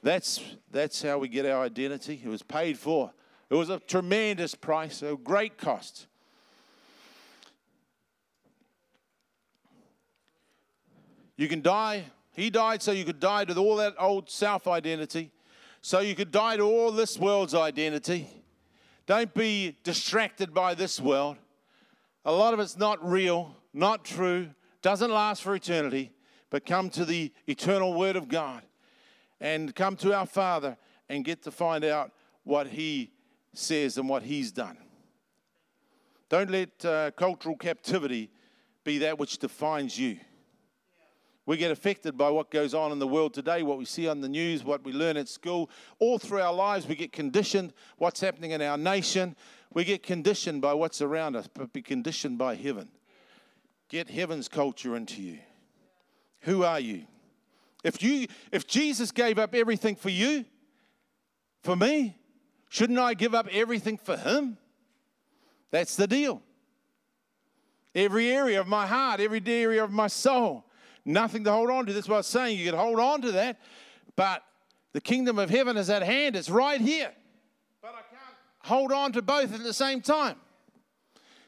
That's, 0.03 0.41
that's 0.71 1.03
how 1.03 1.19
we 1.19 1.29
get 1.29 1.45
our 1.45 1.63
identity. 1.63 2.21
It 2.25 2.29
was 2.29 2.43
paid 2.43 2.79
for. 2.79 3.13
It 3.55 3.57
was 3.57 3.71
a 3.71 3.79
tremendous 3.79 4.57
price, 4.57 5.01
a 5.01 5.15
great 5.15 5.59
cost. 5.59 6.09
You 11.37 11.47
can 11.47 11.63
die. 11.63 12.07
He 12.33 12.51
died 12.51 12.83
so 12.83 12.91
you 12.91 13.05
could 13.05 13.21
die 13.21 13.45
to 13.45 13.57
all 13.57 13.77
that 13.77 13.95
old 13.97 14.29
self 14.29 14.67
identity 14.67 15.31
So 15.83 16.01
you 16.01 16.17
could 16.17 16.33
die 16.33 16.57
to 16.57 16.65
all 16.65 16.91
this 16.91 17.17
world's 17.17 17.55
identity. 17.55 18.27
Don't 19.07 19.33
be 19.33 19.77
distracted 19.85 20.53
by 20.53 20.75
this 20.75 21.01
world. 21.01 21.37
A 22.25 22.33
lot 22.33 22.55
of 22.55 22.59
it's 22.59 22.77
not 22.77 23.09
real, 23.09 23.55
not 23.73 24.05
true, 24.05 24.49
doesn't 24.83 25.13
last 25.13 25.45
for 25.45 25.55
eternity, 25.55 26.11
but 26.51 26.67
come 26.67 26.91
to 26.91 27.05
the 27.05 27.33
eternal 27.47 27.95
Word 27.95 28.17
of 28.17 28.27
God 28.27 28.63
and 29.41 29.73
come 29.77 29.95
to 29.99 30.13
our 30.13 30.27
Father 30.27 30.77
and 31.09 31.25
get 31.25 31.45
to 31.45 31.53
find 31.53 31.85
out 31.85 32.11
what 32.43 32.67
He 32.67 33.14
says 33.59 33.99
and 33.99 34.09
what 34.09 34.23
He's 34.23 34.53
done. 34.53 34.79
Don't 36.29 36.51
let 36.51 36.85
uh, 36.85 37.11
cultural 37.13 37.57
captivity 37.57 38.31
be 38.83 38.99
that 38.99 39.19
which 39.19 39.39
defines 39.39 39.99
you. 39.99 40.19
We 41.47 41.59
get 41.59 41.71
affected 41.71 42.17
by 42.17 42.31
what 42.31 42.51
goes 42.51 42.73
on 42.73 42.91
in 42.91 42.99
the 42.99 43.07
world 43.07 43.35
today, 43.35 43.63
what 43.63 43.77
we 43.77 43.85
see 43.85 44.09
on 44.09 44.21
the 44.23 44.29
news, 44.29 44.65
what 44.65 44.83
we 44.83 44.93
learn 44.93 45.17
at 45.19 45.29
school. 45.29 45.69
All 45.99 46.19
through 46.19 46.41
our 46.41 46.55
lives, 46.55 46.87
we 46.87 46.95
get 46.95 47.13
conditioned 47.13 47.75
what's 47.99 48.21
happening 48.21 48.53
in 48.53 48.63
our 48.63 48.79
nation. 48.79 49.37
We 49.75 49.85
get 49.85 50.03
conditioned 50.03 50.63
by 50.63 50.73
what's 50.73 51.03
around 51.03 51.37
us, 51.37 51.47
but 51.53 51.73
be 51.73 51.83
conditioned 51.83 52.39
by 52.39 52.55
heaven. 52.55 52.89
Get 53.89 54.09
heaven's 54.09 54.49
culture 54.49 54.97
into 54.97 55.21
you. 55.21 55.39
Who 56.41 56.65
are 56.65 56.81
you? 56.81 57.07
If 57.83 58.03
you 58.03 58.27
if 58.51 58.67
Jesus 58.67 59.11
gave 59.13 59.39
up 59.39 59.55
everything 59.55 59.97
for 59.97 60.09
you, 60.09 60.47
for 61.63 61.77
me, 61.77 62.17
shouldn't 62.75 62.99
I 62.99 63.15
give 63.15 63.37
up 63.37 63.47
everything 63.53 63.97
for 63.97 64.17
him? 64.17 64.59
That's 65.71 65.95
the 65.95 66.09
deal. 66.09 66.43
Every 67.95 68.33
area 68.33 68.61
of 68.61 68.67
my 68.67 68.85
heart, 68.85 69.21
every 69.21 69.41
area 69.47 69.85
of 69.85 69.93
my 69.93 70.09
soul, 70.09 70.65
nothing 71.05 71.45
to 71.45 71.53
hold 71.53 71.71
on 71.71 71.87
to. 71.87 71.93
That's 71.93 72.09
what 72.09 72.17
I 72.17 72.19
was 72.19 72.27
saying. 72.27 72.59
You 72.59 72.69
can 72.69 72.79
hold 72.79 72.99
on 72.99 73.23
to 73.23 73.31
that, 73.33 73.61
but 74.17 74.43
the 74.93 75.01
kingdom 75.01 75.39
of 75.39 75.51
heaven 75.51 75.77
is 75.77 75.89
at 75.89 76.03
hand. 76.03 76.35
It's 76.35 76.51
right 76.51 76.81
here. 76.81 77.13
But 77.81 77.91
I 77.91 78.03
can't 78.11 78.37
hold 78.59 78.91
on 78.91 79.13
to 79.13 79.23
both 79.23 79.55
at 79.55 79.63
the 79.63 79.73
same 79.73 80.01
time. 80.01 80.37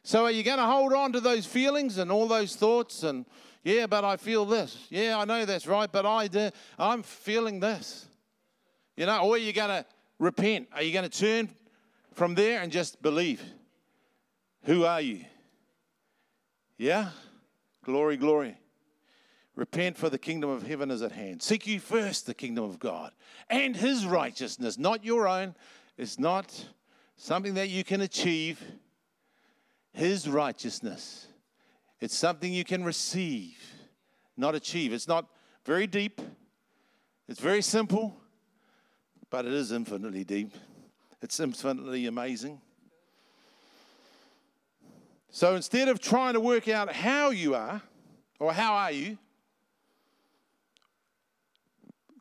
So 0.05 0.27
are 0.27 0.31
you 0.31 0.45
going 0.45 0.59
to 0.59 0.65
hold 0.65 0.93
on 0.93 1.12
to 1.15 1.21
those 1.21 1.45
feelings 1.45 1.99
and 1.99 2.12
all 2.12 2.29
those 2.29 2.55
thoughts 2.55 3.03
and 3.03 3.27
yeah, 3.65 3.89
but 3.89 4.05
I 4.05 4.17
feel 4.17 4.45
this. 4.45 4.87
Yeah, 4.91 5.19
I 5.19 5.25
know 5.25 5.45
that's 5.45 5.67
right, 5.67 5.91
but 5.91 6.07
I 6.07 6.29
do, 6.29 6.51
I'm 6.79 7.03
feeling 7.03 7.59
this. 7.59 8.07
You 8.97 9.07
know, 9.07 9.19
or 9.23 9.35
are 9.35 9.39
you 9.39 9.53
going 9.53 9.71
to 9.71 9.87
repent? 10.18 10.68
Are 10.72 10.83
you 10.83 10.92
going 10.92 11.09
to 11.09 11.18
turn 11.18 11.48
from 12.14 12.35
there 12.35 12.61
and 12.61 12.72
just 12.72 13.02
believe? 13.02 13.42
Who 14.64 14.85
are 14.85 15.00
you? 15.00 15.24
Yeah? 16.79 17.11
Glory, 17.85 18.16
glory. 18.16 18.57
Repent, 19.55 19.96
for 19.96 20.11
the 20.11 20.18
kingdom 20.18 20.50
of 20.50 20.66
heaven 20.66 20.90
is 20.90 21.00
at 21.02 21.12
hand. 21.12 21.42
Seek 21.42 21.66
you 21.66 21.81
first 21.81 22.26
the 22.26 22.35
kingdom 22.35 22.64
of 22.64 22.79
God 22.79 23.12
and 23.48 23.74
his 23.74 24.05
righteousness, 24.05 24.76
not 24.76 25.05
your 25.05 25.26
own. 25.26 25.55
It's 25.96 26.18
not 26.18 26.66
something 27.16 27.55
that 27.55 27.68
you 27.68 27.85
can 27.85 28.02
achieve. 28.02 28.62
His 29.92 30.29
righteousness. 30.29 31.26
It's 32.00 32.14
something 32.14 32.52
you 32.52 32.64
can 32.64 32.85
receive, 32.85 33.57
not 34.37 34.55
achieve. 34.55 34.92
It's 34.92 35.09
not 35.09 35.26
very 35.64 35.87
deep, 35.87 36.20
it's 37.29 37.40
very 37.40 37.62
simple, 37.62 38.14
but 39.31 39.45
it 39.45 39.53
is 39.53 39.73
infinitely 39.73 40.25
deep. 40.25 40.53
It's 41.23 41.41
infinitely 41.41 42.07
amazing. 42.07 42.61
So 45.31 45.55
instead 45.55 45.89
of 45.89 46.01
trying 46.01 46.35
to 46.35 46.41
work 46.41 46.69
out 46.69 46.93
how 46.93 47.31
you 47.31 47.55
are, 47.55 47.83
or 48.39 48.53
how 48.53 48.75
are 48.75 48.93
you, 48.93 49.19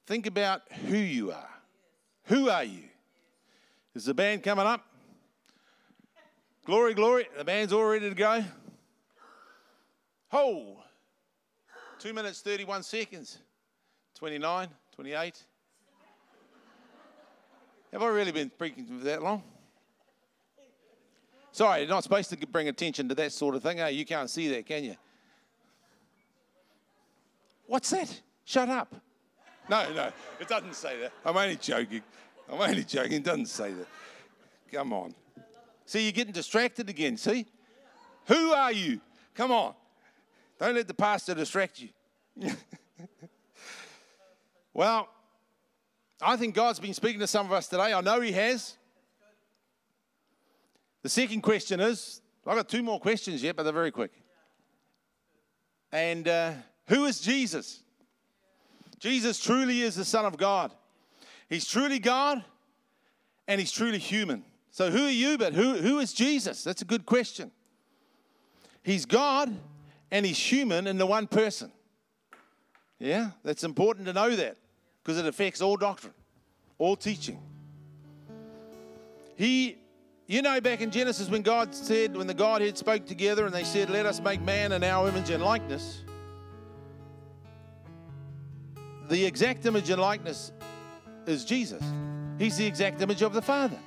think 0.05 0.27
about 0.27 0.61
who 0.87 0.97
you 0.97 1.31
are. 1.31 1.49
Who 2.25 2.49
are 2.49 2.63
you? 2.63 2.83
Is 3.93 4.05
the 4.05 4.13
band 4.13 4.43
coming 4.43 4.65
up? 4.65 4.85
Glory, 6.65 6.93
glory. 6.93 7.27
The 7.37 7.45
band's 7.45 7.71
all 7.71 7.85
ready 7.85 8.09
to 8.09 8.15
go. 8.15 8.43
Ho! 10.29 10.77
Two 11.99 12.11
minutes, 12.13 12.41
31 12.41 12.83
seconds. 12.83 13.37
29, 14.15 14.67
28. 14.95 15.43
Have 17.91 18.03
I 18.03 18.07
really 18.07 18.31
been 18.31 18.49
preaching 18.49 18.85
for 18.85 19.05
that 19.05 19.23
long? 19.23 19.43
Sorry, 21.51 21.81
you're 21.81 21.89
not 21.89 22.03
supposed 22.03 22.29
to 22.31 22.47
bring 22.47 22.67
attention 22.67 23.07
to 23.07 23.15
that 23.15 23.31
sort 23.31 23.55
of 23.55 23.63
thing. 23.63 23.77
Hey, 23.77 23.93
you 23.93 24.05
can't 24.05 24.29
see 24.29 24.49
that, 24.49 24.65
can 24.65 24.83
you? 24.83 24.95
What's 27.67 27.89
that? 27.91 28.21
Shut 28.43 28.67
up. 28.69 28.93
No, 29.69 29.91
no, 29.93 30.11
it 30.39 30.47
doesn't 30.47 30.75
say 30.75 30.99
that. 30.99 31.13
I'm 31.25 31.37
only 31.37 31.55
joking. 31.55 32.01
I'm 32.51 32.61
only 32.61 32.83
joking. 32.83 33.13
It 33.13 33.23
doesn't 33.23 33.47
say 33.47 33.71
that. 33.71 33.87
Come 34.71 34.93
on. 34.93 35.15
See, 35.85 36.03
you're 36.03 36.11
getting 36.11 36.33
distracted 36.33 36.89
again. 36.89 37.17
See? 37.17 37.45
Who 38.27 38.51
are 38.51 38.71
you? 38.71 38.99
Come 39.33 39.51
on. 39.51 39.73
Don't 40.59 40.75
let 40.75 40.87
the 40.87 40.93
pastor 40.93 41.33
distract 41.33 41.79
you. 41.79 41.89
well, 44.73 45.09
I 46.21 46.37
think 46.37 46.55
God's 46.55 46.79
been 46.79 46.93
speaking 46.93 47.19
to 47.19 47.27
some 47.27 47.45
of 47.45 47.51
us 47.51 47.67
today. 47.67 47.93
I 47.93 48.01
know 48.01 48.21
He 48.21 48.31
has. 48.31 48.77
The 51.03 51.09
second 51.09 51.41
question 51.41 51.79
is 51.79 52.21
I've 52.47 52.55
got 52.55 52.69
two 52.69 52.83
more 52.83 52.99
questions 52.99 53.43
yet, 53.43 53.55
but 53.55 53.63
they're 53.63 53.73
very 53.73 53.91
quick. 53.91 54.11
And 55.91 56.27
uh, 56.27 56.53
who 56.87 57.05
is 57.05 57.19
Jesus? 57.19 57.81
Jesus 58.99 59.39
truly 59.39 59.81
is 59.81 59.95
the 59.95 60.05
Son 60.05 60.25
of 60.25 60.37
God. 60.37 60.71
He's 61.49 61.67
truly 61.67 61.99
God 61.99 62.43
and 63.47 63.59
He's 63.59 63.71
truly 63.71 63.99
human. 63.99 64.43
So, 64.71 64.91
who 64.91 65.05
are 65.05 65.11
you, 65.11 65.37
but 65.37 65.53
who, 65.53 65.75
who 65.75 65.99
is 65.99 66.13
Jesus? 66.13 66.63
That's 66.63 66.81
a 66.81 66.85
good 66.85 67.05
question. 67.05 67.51
He's 68.83 69.05
God 69.05 69.55
and 70.11 70.25
He's 70.25 70.37
human 70.37 70.87
in 70.87 70.97
the 70.97 71.05
one 71.05 71.27
person. 71.27 71.71
Yeah, 72.99 73.31
that's 73.43 73.63
important 73.63 74.05
to 74.07 74.13
know 74.13 74.35
that 74.35 74.57
because 75.05 75.19
it 75.19 75.27
affects 75.27 75.61
all 75.61 75.77
doctrine, 75.77 76.13
all 76.79 76.95
teaching. 76.95 77.39
He 79.35 79.77
you 80.27 80.41
know, 80.41 80.59
back 80.59 80.81
in 80.81 80.89
Genesis, 80.89 81.29
when 81.29 81.43
God 81.43 81.75
said, 81.75 82.17
when 82.17 82.25
the 82.25 82.33
Godhead 82.33 82.79
spoke 82.79 83.05
together 83.05 83.45
and 83.45 83.53
they 83.53 83.63
said, 83.63 83.91
Let 83.91 84.07
us 84.07 84.19
make 84.19 84.41
man 84.41 84.71
in 84.71 84.83
our 84.83 85.07
image 85.07 85.29
and 85.29 85.43
likeness, 85.43 86.01
the 89.07 89.23
exact 89.23 89.67
image 89.67 89.91
and 89.91 90.01
likeness 90.01 90.51
is 91.27 91.45
Jesus. 91.45 91.83
He's 92.39 92.57
the 92.57 92.65
exact 92.65 93.01
image 93.01 93.21
of 93.21 93.33
the 93.33 93.41
Father. 93.41 93.77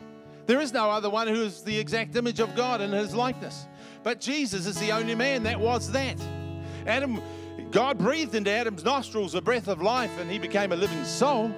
There 0.47 0.61
is 0.61 0.73
no 0.73 0.89
other 0.89 1.11
one 1.11 1.27
who 1.27 1.43
is 1.43 1.63
the 1.63 1.77
exact 1.77 2.15
image 2.15 2.39
of 2.39 2.55
God 2.55 2.81
in 2.81 2.93
his 2.93 3.15
likeness. 3.15 3.67
But 4.05 4.21
Jesus 4.21 4.67
is 4.67 4.79
the 4.79 4.93
only 4.93 5.17
man 5.17 5.43
that 5.43 5.59
was 5.59 5.91
that. 5.91 6.17
Adam, 6.87 7.21
God 7.71 7.99
breathed 7.99 8.35
into 8.35 8.51
Adam's 8.51 8.85
nostrils 8.85 9.35
a 9.35 9.43
breath 9.43 9.69
of 9.69 9.83
life 9.83 10.19
and 10.19 10.31
he 10.31 10.39
became 10.39 10.73
a 10.73 10.77
living 10.77 11.05
soul. 11.05 11.53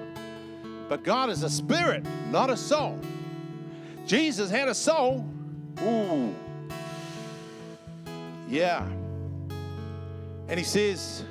But 0.89 1.03
God 1.03 1.29
is 1.29 1.43
a 1.43 1.49
spirit, 1.49 2.05
not 2.31 2.49
a 2.49 2.57
soul. 2.57 2.99
Jesus 4.05 4.49
had 4.49 4.67
a 4.67 4.75
soul. 4.75 5.25
Ooh. 5.83 6.35
Yeah. 8.49 8.85
And 10.49 10.59
he 10.59 10.65
says 10.65 11.23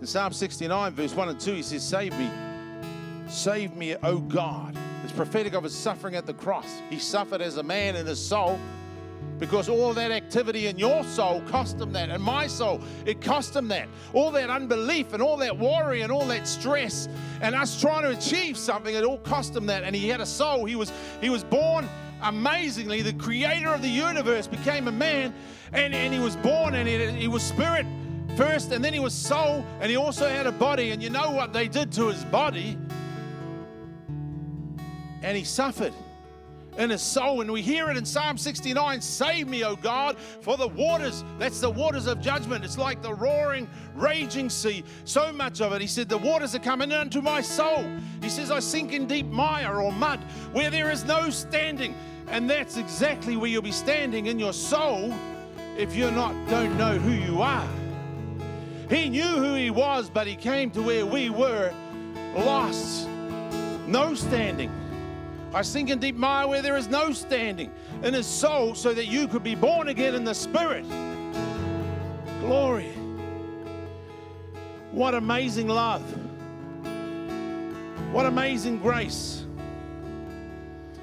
in 0.00 0.06
Psalm 0.06 0.32
69, 0.32 0.94
verse 0.94 1.14
1 1.14 1.28
and 1.28 1.40
2, 1.40 1.54
he 1.54 1.62
says, 1.62 1.82
Save 1.82 2.16
me. 2.18 2.30
Save 3.28 3.74
me, 3.74 3.96
O 4.02 4.18
God. 4.18 4.76
It's 5.02 5.12
prophetic 5.12 5.54
of 5.54 5.64
his 5.64 5.74
suffering 5.74 6.14
at 6.14 6.26
the 6.26 6.34
cross. 6.34 6.68
He 6.88 6.98
suffered 6.98 7.40
as 7.40 7.56
a 7.56 7.62
man 7.62 7.96
in 7.96 8.06
his 8.06 8.24
soul 8.24 8.60
because 9.42 9.68
all 9.68 9.92
that 9.92 10.12
activity 10.12 10.68
in 10.68 10.78
your 10.78 11.02
soul 11.02 11.40
cost 11.48 11.80
him 11.80 11.92
that, 11.92 12.10
and 12.10 12.22
my 12.22 12.46
soul, 12.46 12.80
it 13.04 13.20
cost 13.20 13.56
him 13.56 13.66
that. 13.66 13.88
All 14.12 14.30
that 14.30 14.48
unbelief 14.48 15.14
and 15.14 15.20
all 15.20 15.36
that 15.38 15.58
worry 15.58 16.02
and 16.02 16.12
all 16.12 16.24
that 16.26 16.46
stress 16.46 17.08
and 17.40 17.52
us 17.56 17.80
trying 17.80 18.02
to 18.02 18.10
achieve 18.10 18.56
something, 18.56 18.94
it 18.94 19.02
all 19.02 19.18
cost 19.18 19.56
him 19.56 19.66
that. 19.66 19.82
And 19.82 19.96
he 19.96 20.08
had 20.08 20.20
a 20.20 20.26
soul. 20.26 20.64
He 20.64 20.76
was 20.76 20.92
he 21.20 21.28
was 21.28 21.42
born 21.42 21.88
amazingly. 22.22 23.02
The 23.02 23.14
creator 23.14 23.74
of 23.74 23.82
the 23.82 23.88
universe 23.88 24.46
became 24.46 24.86
a 24.86 24.92
man, 24.92 25.34
and, 25.72 25.92
and 25.92 26.14
he 26.14 26.20
was 26.20 26.36
born 26.36 26.76
and 26.76 26.88
he, 26.88 27.04
he 27.10 27.26
was 27.26 27.42
spirit 27.42 27.84
first, 28.36 28.70
and 28.70 28.84
then 28.84 28.94
he 28.94 29.00
was 29.00 29.12
soul, 29.12 29.66
and 29.80 29.90
he 29.90 29.96
also 29.96 30.28
had 30.28 30.46
a 30.46 30.52
body. 30.52 30.92
And 30.92 31.02
you 31.02 31.10
know 31.10 31.32
what 31.32 31.52
they 31.52 31.66
did 31.66 31.90
to 31.94 32.06
his 32.06 32.24
body? 32.26 32.78
And 35.20 35.36
he 35.36 35.42
suffered 35.42 35.94
in 36.78 36.90
his 36.90 37.02
soul. 37.02 37.40
And 37.40 37.50
we 37.50 37.62
hear 37.62 37.90
it 37.90 37.96
in 37.96 38.04
Psalm 38.04 38.38
69 38.38 39.00
Save 39.00 39.48
me, 39.48 39.64
O 39.64 39.76
God, 39.76 40.16
for 40.40 40.56
the 40.56 40.68
waters, 40.68 41.24
that's 41.38 41.60
the 41.60 41.70
waters 41.70 42.06
of 42.06 42.20
judgment. 42.20 42.64
It's 42.64 42.78
like 42.78 43.02
the 43.02 43.14
roaring, 43.14 43.68
raging 43.94 44.50
sea. 44.50 44.84
So 45.04 45.32
much 45.32 45.60
of 45.60 45.72
it. 45.72 45.80
He 45.80 45.86
said, 45.86 46.08
The 46.08 46.18
waters 46.18 46.54
are 46.54 46.60
coming 46.60 46.92
into 46.92 47.22
my 47.22 47.40
soul. 47.40 47.84
He 48.20 48.28
says, 48.28 48.50
I 48.50 48.60
sink 48.60 48.92
in 48.92 49.06
deep 49.06 49.26
mire 49.26 49.80
or 49.80 49.92
mud 49.92 50.20
where 50.52 50.70
there 50.70 50.90
is 50.90 51.04
no 51.04 51.30
standing. 51.30 51.94
And 52.28 52.48
that's 52.48 52.76
exactly 52.76 53.36
where 53.36 53.50
you'll 53.50 53.62
be 53.62 53.72
standing 53.72 54.26
in 54.26 54.38
your 54.38 54.52
soul 54.52 55.12
if 55.76 55.96
you're 55.96 56.12
not, 56.12 56.34
don't 56.48 56.76
know 56.76 56.98
who 56.98 57.12
you 57.12 57.40
are. 57.42 57.66
He 58.90 59.08
knew 59.08 59.22
who 59.22 59.54
he 59.54 59.70
was, 59.70 60.10
but 60.10 60.26
he 60.26 60.36
came 60.36 60.70
to 60.72 60.82
where 60.82 61.06
we 61.06 61.30
were 61.30 61.72
lost 62.34 63.08
no 63.86 64.14
standing. 64.14 64.70
I 65.54 65.62
sink 65.62 65.90
in 65.90 65.98
deep 65.98 66.16
mire 66.16 66.48
where 66.48 66.62
there 66.62 66.76
is 66.76 66.88
no 66.88 67.12
standing 67.12 67.70
in 68.02 68.14
his 68.14 68.26
soul 68.26 68.74
so 68.74 68.94
that 68.94 69.06
you 69.06 69.28
could 69.28 69.42
be 69.42 69.54
born 69.54 69.88
again 69.88 70.14
in 70.14 70.24
the 70.24 70.34
spirit. 70.34 70.86
Glory. 72.40 72.92
What 74.92 75.14
amazing 75.14 75.68
love. 75.68 76.02
What 78.12 78.26
amazing 78.26 78.78
grace. 78.78 79.44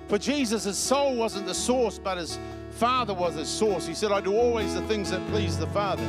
For 0.07 0.17
Jesus, 0.17 0.63
his 0.63 0.77
soul 0.77 1.15
wasn't 1.15 1.45
the 1.45 1.53
source, 1.53 1.99
but 1.99 2.17
his 2.17 2.39
Father 2.71 3.13
was 3.13 3.35
his 3.35 3.47
source. 3.47 3.85
He 3.85 3.93
said, 3.93 4.11
I 4.11 4.21
do 4.21 4.35
always 4.35 4.73
the 4.73 4.81
things 4.87 5.11
that 5.11 5.25
please 5.29 5.57
the 5.57 5.67
Father. 5.67 6.03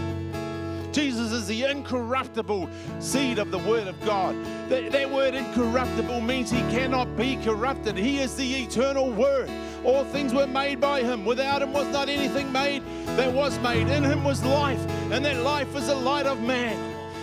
Jesus 0.93 1.31
is 1.31 1.47
the 1.47 1.65
incorruptible 1.65 2.69
seed 2.99 3.39
of 3.39 3.51
the 3.51 3.59
Word 3.59 3.87
of 3.87 4.01
God. 4.05 4.35
That, 4.69 4.91
that, 4.91 5.11
word 5.11 5.35
incorruptible 5.35 6.21
means 6.21 6.51
he 6.51 6.61
cannot 6.63 7.17
be 7.17 7.37
corrupted. 7.37 7.97
He 7.97 8.19
is 8.19 8.35
the 8.37 8.63
eternal 8.63 9.11
Word. 9.11 9.51
All 9.85 10.05
things 10.05 10.35
were 10.35 10.47
made 10.47 10.81
by 10.81 11.03
him. 11.03 11.25
Without 11.25 11.63
him 11.63 11.73
was 11.73 11.87
not 11.89 12.09
anything 12.09 12.51
made 12.53 12.83
that 13.17 13.33
was 13.33 13.59
made. 13.61 13.89
In 13.89 14.05
him 14.05 14.25
was 14.25 14.45
life, 14.45 14.81
and 15.11 15.25
that 15.25 15.43
life 15.43 15.73
was 15.73 15.87
the 15.87 15.95
light 15.95 16.27
of 16.27 16.41
man. 16.41 16.77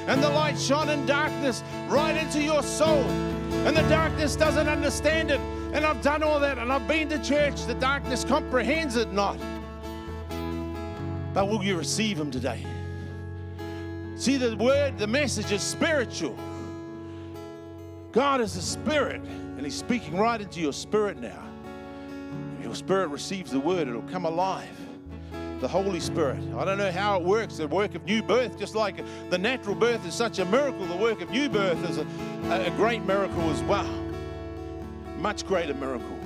And 0.08 0.24
the 0.24 0.30
light 0.30 0.58
shone 0.58 0.90
in 0.90 1.06
darkness 1.06 1.62
right 1.90 2.16
into 2.16 2.42
your 2.42 2.64
soul. 2.64 3.04
And 3.68 3.76
the 3.76 3.88
darkness 3.90 4.36
doesn't 4.38 4.68
understand 4.68 5.30
it. 5.32 5.42
And 5.74 5.86
I've 5.86 6.02
done 6.02 6.24
all 6.24 6.40
that, 6.40 6.58
and 6.58 6.72
I've 6.72 6.88
been 6.88 7.10
to 7.10 7.22
church. 7.22 7.66
The 7.66 7.76
darkness 7.76 8.24
comprehends 8.24 8.96
it 8.96 9.12
not. 9.12 9.38
But 11.34 11.50
will 11.50 11.64
you 11.64 11.78
receive 11.78 12.18
him 12.18 12.32
today? 12.32 12.66
See, 14.18 14.38
the 14.38 14.56
word, 14.58 14.98
the 14.98 15.06
message 15.06 15.52
is 15.52 15.62
spiritual. 15.62 16.36
God 18.12 18.42
is 18.42 18.56
a 18.56 18.62
spirit, 18.64 19.22
and 19.22 19.62
He's 19.62 19.76
speaking 19.76 20.18
right 20.18 20.42
into 20.42 20.60
your 20.60 20.74
spirit 20.74 21.18
now. 21.20 21.44
If 22.58 22.66
your 22.66 22.74
spirit 22.74 23.10
receives 23.10 23.52
the 23.52 23.60
word, 23.60 23.88
it'll 23.88 24.02
come 24.04 24.26
alive. 24.26 24.76
The 25.60 25.68
Holy 25.68 26.00
Spirit. 26.00 26.40
I 26.56 26.66
don't 26.66 26.80
know 26.80 26.92
how 26.92 27.20
it 27.20 27.24
works, 27.24 27.58
the 27.58 27.68
work 27.68 27.94
of 27.94 28.06
new 28.06 28.24
birth, 28.24 28.58
just 28.58 28.74
like 28.74 29.04
the 29.30 29.38
natural 29.38 29.76
birth 29.76 30.06
is 30.06 30.16
such 30.16 30.40
a 30.40 30.46
miracle, 30.46 30.86
the 30.88 30.98
work 30.98 31.22
of 31.22 31.30
new 31.30 31.48
birth 31.48 31.88
is 31.88 31.98
a, 31.98 32.06
a 32.50 32.72
great 32.72 33.04
miracle 33.04 33.50
as 33.52 33.62
well. 33.64 33.90
Much 35.20 35.46
greater 35.46 35.76
miracle. 35.76 36.18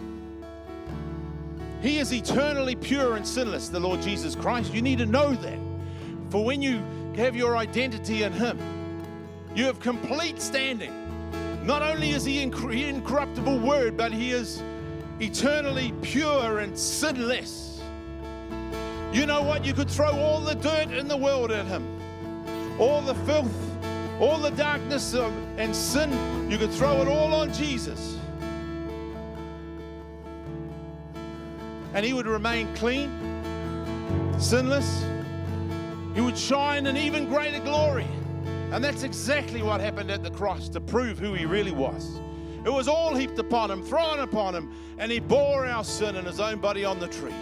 He 1.81 1.97
is 1.97 2.13
eternally 2.13 2.75
pure 2.75 3.15
and 3.15 3.27
sinless, 3.27 3.67
the 3.67 3.79
Lord 3.79 4.01
Jesus 4.01 4.35
Christ. 4.35 4.73
You 4.73 4.81
need 4.81 4.99
to 4.99 5.05
know 5.05 5.33
that. 5.33 5.59
For 6.29 6.43
when 6.43 6.61
you 6.61 6.81
have 7.15 7.35
your 7.35 7.57
identity 7.57 8.23
in 8.23 8.31
Him. 8.31 8.57
You 9.53 9.65
have 9.65 9.79
complete 9.79 10.41
standing. 10.41 10.93
Not 11.65 11.81
only 11.81 12.11
is 12.11 12.23
He 12.23 12.41
incorruptible 12.41 13.59
Word, 13.59 13.97
but 13.97 14.11
He 14.11 14.31
is 14.31 14.63
eternally 15.19 15.93
pure 16.01 16.59
and 16.59 16.77
sinless. 16.77 17.81
You 19.13 19.25
know 19.25 19.41
what? 19.41 19.65
You 19.65 19.73
could 19.73 19.89
throw 19.89 20.11
all 20.11 20.39
the 20.39 20.55
dirt 20.55 20.91
in 20.91 21.07
the 21.07 21.17
world 21.17 21.51
at 21.51 21.65
Him, 21.65 21.85
all 22.79 23.01
the 23.01 23.15
filth, 23.25 23.53
all 24.21 24.37
the 24.37 24.51
darkness 24.51 25.13
of, 25.13 25.33
and 25.57 25.75
sin, 25.75 26.49
you 26.49 26.57
could 26.57 26.71
throw 26.71 27.01
it 27.01 27.07
all 27.07 27.33
on 27.33 27.51
Jesus. 27.51 28.17
And 31.93 32.05
He 32.05 32.13
would 32.13 32.27
remain 32.27 32.73
clean, 32.75 33.11
sinless, 34.39 35.03
he 36.13 36.21
would 36.21 36.37
shine 36.37 36.85
in 36.87 36.97
even 36.97 37.27
greater 37.27 37.59
glory. 37.59 38.07
And 38.71 38.83
that's 38.83 39.03
exactly 39.03 39.61
what 39.61 39.81
happened 39.81 40.09
at 40.09 40.23
the 40.23 40.31
cross 40.31 40.69
to 40.69 40.79
prove 40.79 41.19
who 41.19 41.33
he 41.33 41.45
really 41.45 41.71
was. 41.71 42.21
It 42.63 42.69
was 42.69 42.87
all 42.87 43.15
heaped 43.15 43.39
upon 43.39 43.71
him, 43.71 43.83
thrown 43.83 44.19
upon 44.19 44.55
him, 44.55 44.71
and 44.97 45.11
he 45.11 45.19
bore 45.19 45.65
our 45.65 45.83
sin 45.83 46.15
in 46.15 46.25
his 46.25 46.39
own 46.39 46.59
body 46.59 46.85
on 46.85 46.99
the 46.99 47.07
tree. 47.07 47.33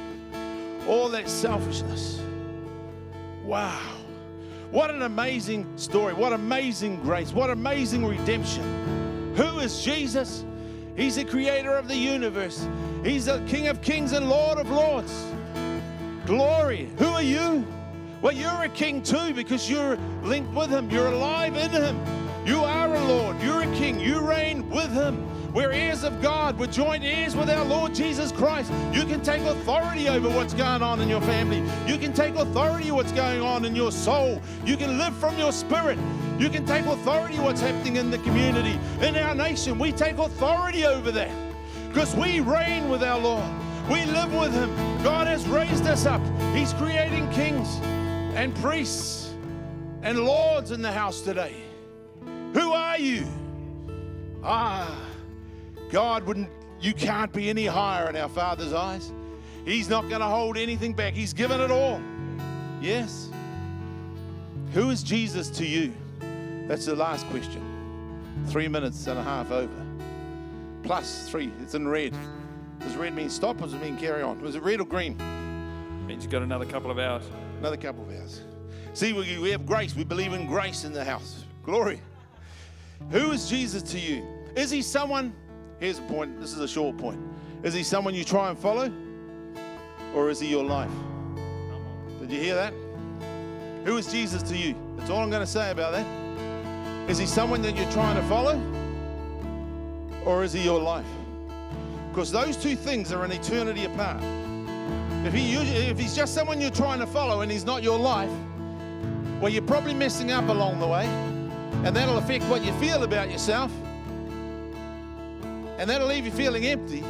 All 0.88 1.10
that 1.10 1.29
selfishness. 1.29 2.21
Wow. 3.43 3.97
What 4.71 4.91
an 4.91 5.01
amazing 5.01 5.67
story. 5.77 6.13
What 6.13 6.34
amazing 6.34 7.01
grace. 7.01 7.32
What 7.32 7.49
amazing 7.49 8.05
redemption. 8.05 9.34
Who 9.36 9.60
is 9.60 9.84
Jesus? 9.84 10.45
He's 10.95 11.15
the 11.15 11.25
creator 11.25 11.75
of 11.75 11.88
the 11.88 11.95
universe. 11.95 12.67
He's 13.03 13.25
the 13.25 13.39
King 13.47 13.67
of 13.67 13.82
kings 13.82 14.13
and 14.13 14.29
Lord 14.29 14.58
of 14.58 14.69
lords. 14.69 15.25
Glory. 16.25 16.89
Who 16.97 17.08
are 17.08 17.21
you? 17.21 17.65
Well, 18.21 18.34
you're 18.34 18.63
a 18.63 18.69
king 18.69 19.01
too 19.01 19.34
because 19.34 19.69
you're 19.69 19.97
linked 20.23 20.53
with 20.53 20.69
him. 20.69 20.89
You're 20.89 21.08
alive 21.08 21.55
in 21.55 21.69
him. 21.71 21.97
You 22.45 22.63
are 22.63 22.93
a 22.93 23.05
Lord. 23.05 23.41
You're 23.41 23.62
a 23.62 23.75
king. 23.75 23.97
You 23.99 24.19
reign 24.19 24.69
with 24.69 24.91
him. 24.91 25.25
We're 25.53 25.71
heirs 25.71 26.03
of 26.03 26.21
God. 26.21 26.60
We're 26.60 26.67
joint 26.67 27.03
heirs 27.03 27.36
with 27.36 27.49
our 27.49 27.63
Lord 27.63 27.95
Jesus 27.95 28.32
Christ. 28.32 28.71
You 28.91 29.05
can 29.05 29.21
take 29.21 29.41
authority 29.43 30.10
over 30.10 30.29
what's 30.29 30.53
going 30.53 30.82
on 30.82 30.99
in 30.99 31.08
your 31.08 31.21
family. 31.21 31.63
You 31.88 31.97
can 31.97 32.12
take 32.12 32.36
authority 32.36 32.91
what's 32.91 33.13
going 33.13 33.41
on 33.41 33.63
in 33.63 33.75
your 33.75 33.91
soul. 33.91 34.41
You 34.65 34.75
can 34.75 34.97
live 34.97 35.15
from 35.15 35.38
your 35.38 35.53
spirit. 35.53 35.97
You 36.38 36.49
can 36.49 36.65
take 36.65 36.86
authority 36.86 37.39
what's 37.39 37.62
happening 37.62 37.95
in 37.95 38.12
the 38.12 38.19
community, 38.19 38.77
in 39.01 39.15
our 39.15 39.34
nation. 39.34 39.79
We 39.79 39.93
take 39.93 40.17
authority 40.17 40.86
over 40.86 41.12
that 41.12 41.32
because 41.88 42.15
we 42.15 42.41
reign 42.41 42.89
with 42.89 43.01
our 43.01 43.19
Lord. 43.19 43.49
We 43.89 44.05
live 44.05 44.34
with 44.34 44.53
him. 44.53 44.69
God 45.03 45.27
has 45.27 45.47
raised 45.47 45.88
us 45.88 46.05
up. 46.05 46.21
He's 46.53 46.73
creating 46.73 47.29
kings 47.32 47.79
and 48.36 48.56
priests 48.56 49.34
and 50.02 50.20
lords 50.20 50.72
in 50.72 50.82
the 50.82 50.92
house 50.92 51.22
today. 51.22 51.56
Who 52.54 52.72
are 52.72 52.98
you? 52.98 53.26
Ah, 54.44 54.98
God 55.92 56.24
wouldn't, 56.26 56.50
you 56.80 56.94
can't 56.94 57.34
be 57.34 57.50
any 57.50 57.65
higher 57.65 58.10
in 58.10 58.15
our 58.15 58.30
Father's 58.30 58.74
eyes. 58.74 59.12
He's 59.65 59.89
not 59.89 60.08
going 60.10 60.22
to 60.22 60.28
hold 60.28 60.58
anything 60.58 60.94
back, 60.94 61.13
He's 61.13 61.34
given 61.34 61.60
it 61.60 61.72
all. 61.72 62.02
Yes. 62.82 63.30
Who 64.74 64.89
is 64.89 65.04
Jesus 65.04 65.50
to 65.52 65.65
you? 65.65 65.94
That's 66.68 66.86
the 66.86 66.96
last 66.96 67.26
question. 67.28 67.65
Three 68.48 68.68
minutes 68.68 69.08
and 69.08 69.20
a 69.20 69.24
half 69.24 69.52
over. 69.52 69.86
Plus 70.84 71.28
three, 71.30 71.52
it's 71.62 71.76
in 71.76 71.88
red. 71.88 72.15
Does 72.80 72.96
red 72.96 73.13
mean 73.13 73.30
stop 73.30 73.58
or 73.58 73.65
does 73.65 73.74
it 73.74 73.82
mean 73.82 73.98
carry 73.98 74.22
on? 74.22 74.42
Was 74.42 74.56
it 74.56 74.63
red 74.63 74.80
or 74.80 74.86
green? 74.86 75.13
It 75.20 76.08
Means 76.08 76.24
you've 76.24 76.32
got 76.32 76.42
another 76.42 76.65
couple 76.65 76.89
of 76.89 77.00
hours. 77.00 77.24
Another 77.60 77.78
couple 77.78 78.04
of 78.04 78.10
hours. 78.10 78.41
See, 78.93 79.13
we, 79.13 79.38
we 79.38 79.52
have 79.52 79.65
grace. 79.65 79.95
We 79.95 80.06
believe 80.06 80.34
in 80.34 80.48
grace 80.48 80.86
in 80.86 80.93
the 80.93 81.04
house. 81.04 81.43
Glory. 81.63 82.02
Who 83.12 83.32
is 83.32 83.50
Jesus 83.50 83.84
to 83.91 84.00
you? 84.00 84.26
Is 84.56 84.72
he 84.72 84.82
someone? 84.82 85.34
Here's 85.80 86.00
a 86.00 86.04
point. 86.04 86.39
This 86.39 86.54
is 86.54 86.60
a 86.60 86.67
short 86.67 86.98
point. 86.98 87.19
Is 87.63 87.74
he 87.74 87.84
someone 87.84 88.15
you 88.15 88.24
try 88.24 88.50
and 88.50 88.58
follow? 88.58 88.91
Or 90.15 90.30
is 90.30 90.39
he 90.39 90.48
your 90.48 90.63
life? 90.63 90.91
Did 92.22 92.32
you 92.32 92.39
hear 92.39 92.56
that? 92.56 92.74
Who 93.86 93.98
is 93.98 94.12
Jesus 94.12 94.41
to 94.43 94.58
you? 94.58 94.76
That's 94.98 95.10
all 95.10 95.22
I'm 95.22 95.30
going 95.30 95.45
to 95.45 95.48
say 95.48 95.72
about 95.72 95.91
that. 95.91 97.10
Is 97.10 97.17
he 97.17 97.26
someone 97.26 97.62
that 97.63 97.76
you're 97.76 97.91
trying 97.91 98.15
to 98.15 98.24
follow? 98.28 98.62
Or 100.26 100.43
is 100.43 100.54
he 100.54 100.63
your 100.63 100.80
life? 100.80 101.06
Because 102.10 102.32
those 102.32 102.56
two 102.56 102.76
things 102.76 103.12
are 103.12 103.24
an 103.24 103.32
eternity 103.32 103.86
apart. 103.86 104.22
If, 105.25 105.34
he, 105.34 105.53
if 105.53 105.99
he's 105.99 106.15
just 106.15 106.34
someone 106.34 106.62
you're 106.62 106.71
trying 106.71 106.99
to 106.99 107.08
follow 107.08 107.41
and 107.41 107.51
he's 107.51 107.65
not 107.65 107.84
your 107.84 107.99
life, 107.99 108.32
well, 109.41 109.49
you're 109.51 109.62
probably 109.62 109.93
messing 109.93 110.32
up 110.32 110.47
along 110.49 110.79
the 110.79 110.88
way, 110.88 111.05
and 111.86 111.95
that'll 111.95 112.17
affect 112.17 112.43
what 112.45 112.63
you 112.63 112.73
feel 112.73 113.03
about 113.03 113.32
yourself, 113.32 113.71
and 115.77 115.89
that'll 115.89 116.08
leave 116.08 116.25
you 116.25 116.32
feeling 116.32 116.65
empty. 116.65 117.03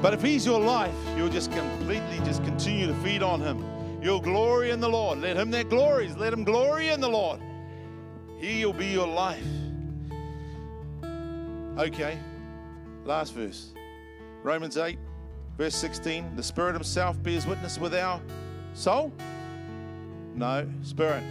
But 0.00 0.14
if 0.14 0.22
he's 0.22 0.46
your 0.46 0.60
life, 0.60 0.94
you'll 1.16 1.28
just 1.28 1.52
completely 1.52 2.18
just 2.24 2.42
continue 2.44 2.86
to 2.86 2.94
feed 2.96 3.22
on 3.22 3.40
him. 3.40 3.64
You'll 4.02 4.20
glory 4.20 4.70
in 4.70 4.80
the 4.80 4.88
Lord. 4.88 5.20
Let 5.20 5.36
him 5.36 5.50
that 5.50 5.68
glories, 5.68 6.16
let 6.16 6.32
him 6.32 6.44
glory 6.44 6.88
in 6.88 7.00
the 7.00 7.08
Lord. 7.08 7.40
He'll 8.38 8.72
be 8.72 8.86
your 8.86 9.06
life. 9.06 9.46
Okay, 11.76 12.18
last 13.04 13.34
verse. 13.34 13.72
Romans 14.42 14.78
8, 14.78 14.98
verse 15.60 15.74
16. 15.74 16.36
The 16.36 16.42
Spirit 16.42 16.72
Himself 16.72 17.22
bears 17.22 17.46
witness 17.46 17.78
with 17.78 17.94
our 17.94 18.18
soul? 18.72 19.12
No, 20.34 20.66
spirit. 20.82 21.22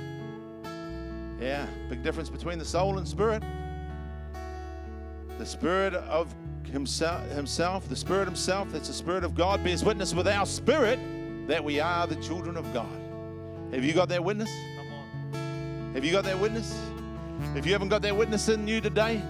Yeah, 1.42 1.66
big 1.90 2.04
difference 2.04 2.30
between 2.30 2.60
the 2.60 2.66
soul 2.66 3.00
and 3.00 3.08
spirit. 3.08 3.42
The 5.40 5.46
Spirit 5.48 5.96
of 5.96 6.32
himself, 6.72 7.28
himself, 7.32 7.90
the 7.90 7.96
Spirit 7.96 8.26
Himself, 8.26 8.72
that's 8.72 8.88
the 8.88 8.94
Spirit 8.94 9.24
of 9.24 9.34
God, 9.34 9.64
bears 9.64 9.84
witness 9.84 10.14
with 10.14 10.28
our 10.28 10.46
spirit 10.46 11.00
that 11.48 11.64
we 11.64 11.80
are 11.80 12.06
the 12.06 12.18
children 12.18 12.56
of 12.56 12.72
God. 12.72 13.02
Have 13.72 13.84
you 13.84 13.94
got 13.94 14.10
that 14.10 14.24
witness? 14.24 14.52
Come 14.78 14.94
on. 14.94 15.92
Have 15.96 16.06
you 16.06 16.12
got 16.12 16.26
that 16.26 16.40
witness? 16.40 16.80
If 17.56 17.66
you 17.66 17.72
haven't 17.72 17.90
got 17.90 18.04
that 18.04 18.16
witness 18.16 18.48
in 18.48 18.68
you 18.68 18.80
today, 18.80 19.24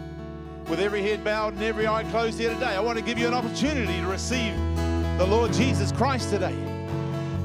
with 0.67 0.81
every 0.81 1.01
head 1.01 1.23
bowed 1.23 1.53
and 1.53 1.63
every 1.63 1.87
eye 1.87 2.03
closed 2.11 2.37
here 2.37 2.53
today, 2.53 2.75
I 2.75 2.81
want 2.81 2.97
to 2.97 3.03
give 3.03 3.17
you 3.17 3.27
an 3.27 3.33
opportunity 3.33 4.01
to 4.01 4.07
receive 4.07 4.53
the 5.19 5.27
Lord 5.27 5.51
Jesus 5.51 5.91
Christ 5.91 6.29
today. 6.29 6.55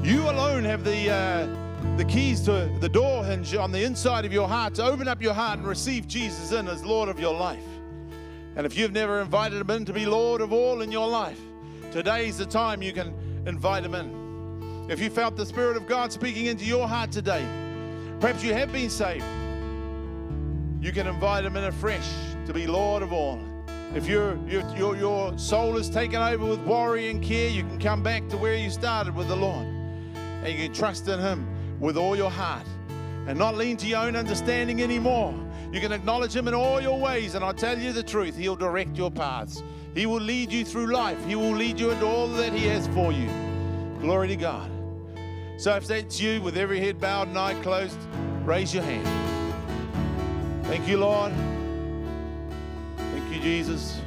You 0.01 0.29
alone 0.29 0.63
have 0.63 0.85
the. 0.85 1.11
Uh, 1.11 1.61
the 1.97 2.05
keys 2.05 2.41
to 2.41 2.69
the 2.81 2.89
door 2.89 3.23
hinge 3.23 3.55
on 3.55 3.71
the 3.71 3.81
inside 3.81 4.25
of 4.25 4.33
your 4.33 4.49
heart 4.49 4.73
to 4.75 4.83
open 4.83 5.07
up 5.07 5.21
your 5.21 5.33
heart 5.33 5.59
and 5.59 5.67
receive 5.67 6.07
Jesus 6.07 6.51
in 6.51 6.67
as 6.67 6.83
Lord 6.83 7.07
of 7.07 7.19
your 7.19 7.33
life. 7.33 7.63
And 8.57 8.65
if 8.65 8.77
you've 8.77 8.91
never 8.91 9.21
invited 9.21 9.61
Him 9.61 9.69
in 9.69 9.85
to 9.85 9.93
be 9.93 10.05
Lord 10.05 10.41
of 10.41 10.51
all 10.51 10.81
in 10.81 10.91
your 10.91 11.07
life, 11.07 11.39
today's 11.91 12.37
the 12.37 12.45
time 12.45 12.81
you 12.81 12.91
can 12.91 13.13
invite 13.45 13.85
Him 13.85 13.95
in. 13.95 14.87
If 14.89 14.99
you 14.99 15.09
felt 15.09 15.37
the 15.37 15.45
Spirit 15.45 15.77
of 15.77 15.87
God 15.87 16.11
speaking 16.11 16.47
into 16.47 16.65
your 16.65 16.85
heart 16.85 17.13
today, 17.13 17.45
perhaps 18.19 18.43
you 18.43 18.53
have 18.53 18.73
been 18.73 18.89
saved, 18.89 19.23
you 20.81 20.91
can 20.91 21.07
invite 21.07 21.45
Him 21.45 21.55
in 21.55 21.65
afresh 21.65 22.09
to 22.45 22.53
be 22.53 22.67
Lord 22.67 23.03
of 23.03 23.13
all. 23.13 23.39
If 23.95 24.07
your, 24.07 24.37
your, 24.45 24.97
your 24.97 25.37
soul 25.37 25.77
is 25.77 25.89
taken 25.89 26.21
over 26.21 26.45
with 26.45 26.59
worry 26.59 27.09
and 27.09 27.23
care, 27.23 27.49
you 27.49 27.63
can 27.63 27.79
come 27.79 28.03
back 28.03 28.27
to 28.27 28.35
where 28.35 28.55
you 28.55 28.69
started 28.69 29.15
with 29.15 29.29
the 29.29 29.37
Lord. 29.37 29.65
And 29.65 30.47
you 30.47 30.65
can 30.65 30.73
trust 30.73 31.07
in 31.07 31.17
Him 31.17 31.47
with 31.79 31.95
all 31.95 32.13
your 32.13 32.29
heart 32.29 32.67
and 33.25 33.39
not 33.39 33.55
lean 33.55 33.77
to 33.77 33.87
your 33.87 33.99
own 33.99 34.17
understanding 34.17 34.83
anymore. 34.83 35.33
You 35.71 35.79
can 35.79 35.93
acknowledge 35.93 36.35
Him 36.35 36.49
in 36.49 36.53
all 36.53 36.81
your 36.81 36.99
ways, 36.99 37.35
and 37.35 37.45
I'll 37.45 37.53
tell 37.53 37.79
you 37.79 37.93
the 37.93 38.03
truth, 38.03 38.35
He'll 38.35 38.57
direct 38.57 38.97
your 38.97 39.09
paths. 39.09 39.63
He 39.93 40.05
will 40.05 40.19
lead 40.19 40.51
you 40.51 40.65
through 40.65 40.87
life, 40.87 41.23
He 41.25 41.35
will 41.35 41.55
lead 41.55 41.79
you 41.79 41.91
into 41.91 42.05
all 42.05 42.27
that 42.27 42.51
He 42.51 42.67
has 42.67 42.87
for 42.89 43.13
you. 43.13 43.29
Glory 44.01 44.27
to 44.27 44.35
God. 44.35 44.69
So 45.55 45.73
if 45.73 45.87
that's 45.87 46.19
you, 46.19 46.41
with 46.41 46.57
every 46.57 46.81
head 46.81 46.99
bowed 46.99 47.29
and 47.29 47.37
eye 47.37 47.53
closed, 47.61 47.97
raise 48.43 48.73
your 48.73 48.83
hand. 48.83 49.07
Thank 50.65 50.85
you, 50.85 50.97
Lord. 50.97 51.31
Jesus. 53.45 54.01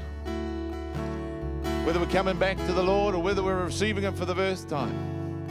Whether 1.84 2.01
we're 2.01 2.07
coming 2.07 2.36
back 2.41 2.57
to 2.57 2.72
the 2.72 2.82
Lord 2.82 3.14
or 3.14 3.22
whether 3.22 3.41
we're 3.41 3.66
receiving 3.66 4.03
Him 4.03 4.12
for 4.16 4.24
the 4.24 4.34
first 4.34 4.68
time. 4.68 5.47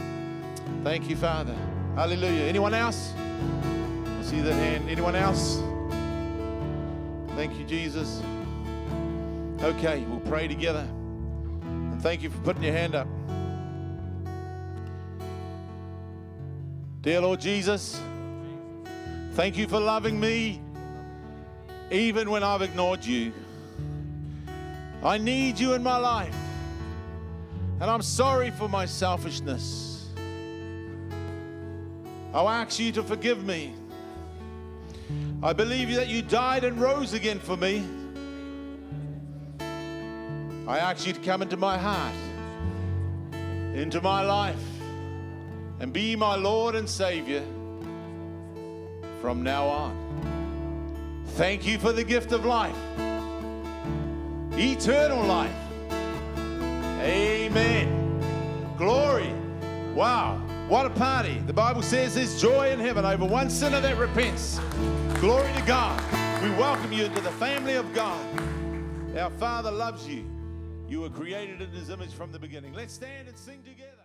Thank 0.84 1.10
you, 1.10 1.16
Father. 1.16 1.56
Hallelujah. 1.96 2.44
Anyone 2.44 2.74
else? 2.74 3.14
I 3.16 4.24
see 4.24 4.42
that 4.42 4.52
hand. 4.52 4.90
Anyone 4.90 5.16
else? 5.16 5.62
Thank 7.38 7.58
you, 7.58 7.64
Jesus. 7.64 8.22
Okay, 9.62 10.04
we'll 10.10 10.20
pray 10.20 10.50
together. 10.50 10.86
And 11.62 12.02
thank 12.02 12.22
you 12.22 12.30
for 12.30 12.40
putting 12.40 12.64
your 12.64 12.74
hand 12.74 12.94
up. 12.94 13.08
Dear 17.04 17.22
Lord 17.22 17.40
Jesus, 17.40 18.02
thank 19.32 19.56
you 19.56 19.66
for 19.66 19.80
loving 19.80 20.20
me 20.20 20.60
even 21.90 22.30
when 22.30 22.44
I've 22.44 22.62
ignored 22.62 23.06
you. 23.06 23.32
I 25.08 25.18
need 25.18 25.58
you 25.58 25.74
in 25.74 25.82
my 25.82 25.96
life, 25.96 26.36
and 27.80 27.90
I'm 27.90 28.02
sorry 28.02 28.52
for 28.52 28.68
my 28.68 28.86
selfishness. 28.86 30.10
I'll 32.34 32.50
ask 32.50 32.78
you 32.78 32.92
to 32.92 33.02
forgive 33.02 33.42
me. 33.46 33.74
I 35.42 35.54
believe 35.54 35.96
that 35.96 36.10
you 36.10 36.22
died 36.22 36.66
and 36.66 36.82
rose 36.82 37.14
again 37.14 37.40
for 37.40 37.56
me. 37.56 37.86
I 40.68 40.78
ask 40.78 41.08
you 41.08 41.14
to 41.14 41.22
come 41.22 41.42
into 41.42 41.56
my 41.56 41.78
heart, 41.78 42.14
into 43.74 44.02
my 44.02 44.24
life, 44.24 44.60
and 45.80 45.94
be 45.94 46.18
my 46.18 46.36
Lord 46.36 46.76
and 46.76 46.90
Savior 46.90 47.46
from 49.22 49.42
now 49.42 49.68
on. 49.68 51.24
Thank 51.38 51.66
you 51.66 51.80
for 51.80 51.94
the 51.94 52.04
gift 52.04 52.34
of 52.34 52.44
life, 52.44 52.76
eternal 54.58 55.24
life. 55.24 55.56
Amen. 57.02 58.20
Glory. 58.78 59.32
Wow. 59.94 60.42
What 60.68 60.86
a 60.86 60.90
party. 60.90 61.40
The 61.46 61.54
Bible 61.54 61.82
says 61.82 62.16
there's 62.16 62.42
joy 62.42 62.72
in 62.72 62.80
heaven 62.80 63.06
over 63.06 63.24
one 63.26 63.50
sinner 63.50 63.80
that 63.80 63.98
repents. 63.98 64.60
Glory 65.20 65.52
to 65.54 65.62
God. 65.62 66.02
We 66.44 66.50
welcome 66.52 66.92
you 66.92 67.06
into 67.06 67.22
the 67.22 67.32
family 67.32 67.76
of 67.76 67.94
God. 67.94 68.26
Our 69.18 69.32
Father 69.32 69.72
loves 69.72 70.08
you. 70.08 70.26
You 70.88 71.02
were 71.02 71.10
created 71.10 71.62
in 71.62 71.70
His 71.72 71.90
image 71.90 72.14
from 72.14 72.32
the 72.32 72.40
beginning. 72.40 72.74
Let's 72.74 72.94
stand 72.94 73.28
and 73.28 73.38
sing 73.38 73.62
together. 73.64 73.97